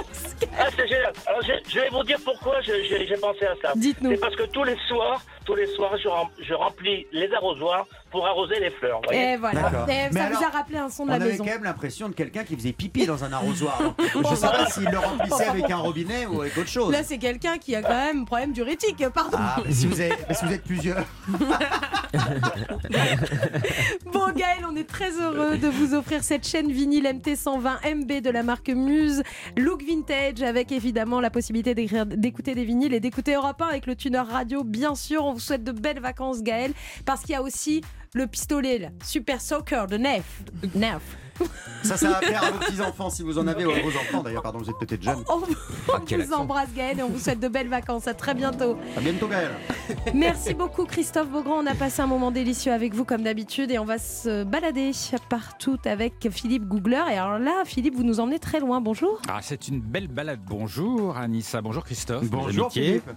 [0.59, 3.73] Ah c'est génial Alors je, je vais vous dire pourquoi j'ai pensé à ça.
[3.75, 4.11] Dites-nous.
[4.11, 7.87] C'est parce que tous les soirs, tous les soirs je, rem- je remplis les arrosoirs
[8.11, 8.99] pour arroser les fleurs.
[9.01, 9.85] vous voyez Et voilà, D'accord.
[9.89, 11.43] Eh, Mais ça vous alors, a rappelé un son de On la avait maison.
[11.45, 13.81] quand même l'impression de quelqu'un qui faisait pipi dans un arrosoir.
[13.81, 16.91] Donc, je ne sais pas s'il le remplissait avec un robinet ou avec autre chose.
[16.91, 19.37] Là, c'est quelqu'un qui a quand même un problème diurétique, pardon.
[19.39, 21.05] Ah, mais si vous, avez, mais si vous êtes plusieurs.
[24.13, 28.29] Bon Gaël, on est très heureux de vous offrir cette chaîne vinyle MT120 MB de
[28.29, 29.23] la marque Muse,
[29.57, 33.85] look vintage avec évidemment la possibilité d'écrire- d'écouter des vinyles et d'écouter Europe 1 avec
[33.85, 35.25] le tuner radio bien sûr.
[35.25, 36.73] On vous souhaite de belles vacances Gaël
[37.05, 37.81] parce qu'il y a aussi
[38.13, 40.41] le pistolet Super Soccer de Nef.
[40.75, 41.01] Nef.
[41.83, 44.23] Ça, ça va plaire à vos petits-enfants si vous en avez, ou à vos enfants
[44.23, 45.23] d'ailleurs, pardon, vous êtes peut-être jeunes.
[45.29, 45.41] On,
[45.93, 46.41] on quel vous accent.
[46.41, 48.07] embrasse Gaël et on vous souhaite de belles vacances.
[48.07, 48.77] À très bientôt.
[48.97, 49.51] À bientôt, Gaël.
[50.13, 51.63] Merci beaucoup Christophe Beaugrand.
[51.63, 54.91] On a passé un moment délicieux avec vous comme d'habitude et on va se balader
[55.29, 57.03] partout avec Philippe Googler.
[57.11, 58.81] Et alors là, Philippe, vous nous emmenez très loin.
[58.81, 59.21] Bonjour.
[59.27, 60.39] Ah, c'est une belle balade.
[60.45, 62.29] Bonjour Anissa, bonjour Christophe.
[62.29, 62.71] Bonjour.
[62.71, 63.09] Philippe.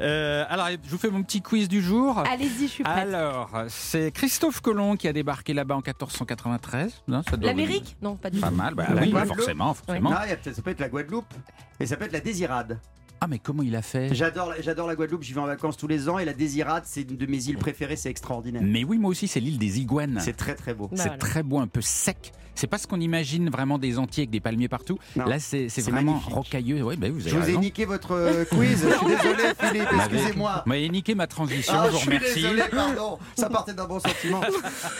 [0.00, 2.18] Euh, alors, je vous fais mon petit quiz du jour.
[2.18, 2.96] Allez-y, je suis prête.
[2.96, 7.02] Alors, c'est Christophe Colomb qui a débarqué là-bas en 1493.
[7.08, 8.54] Non, ça doit L'Amérique Non, pas du Pas tout.
[8.54, 9.36] mal, bah oui, Guadeloupe.
[9.36, 10.10] forcément, forcément.
[10.10, 11.32] Non, il y a peut-être- ça peut être la Guadeloupe.
[11.80, 12.78] Et ça peut être la Désirade.
[13.20, 14.14] Ah, mais comment il a fait?
[14.14, 17.02] J'adore, j'adore la Guadeloupe, j'y vais en vacances tous les ans et la Désirade, c'est
[17.02, 18.62] une de mes îles préférées, c'est extraordinaire.
[18.64, 20.18] Mais oui, moi aussi, c'est l'île des iguanes.
[20.20, 20.88] C'est très très beau.
[20.94, 22.32] C'est très beau, un peu sec.
[22.58, 24.98] C'est pas ce qu'on imagine vraiment des Antilles avec des palmiers partout.
[25.14, 25.26] Non.
[25.26, 26.34] Là, c'est c'est C'est vraiment magnifique.
[26.34, 26.82] rocailleux.
[26.96, 30.62] Bah, vous avez Je vous ai niqué votre euh, quiz, je suis désolé Philippe, excusez-moi.
[30.66, 32.42] Vous m'avez niqué ma transition, Ah, je vous je suis remercie.
[32.42, 33.18] désolé, pardon.
[33.36, 34.40] Ça partait d'un bon sentiment.
[34.40, 34.56] Vous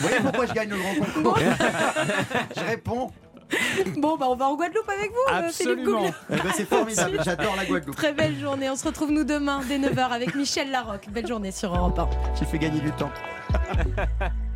[0.06, 1.38] voyez pourquoi je gagne le grand concours
[2.56, 3.10] Je réponds.
[3.96, 5.98] Bon, bah on va en Guadeloupe avec vous, euh, Philippe Absolument.
[5.98, 6.12] Googler.
[6.30, 7.96] Eh ben, c'est formidable, j'adore la Guadeloupe.
[7.96, 8.70] Très belle journée.
[8.70, 11.08] On se retrouve nous demain dès 9h avec Michel Larocque.
[11.10, 12.08] Belle journée sur Europe 1.
[12.38, 13.10] Qui fait gagner du temps.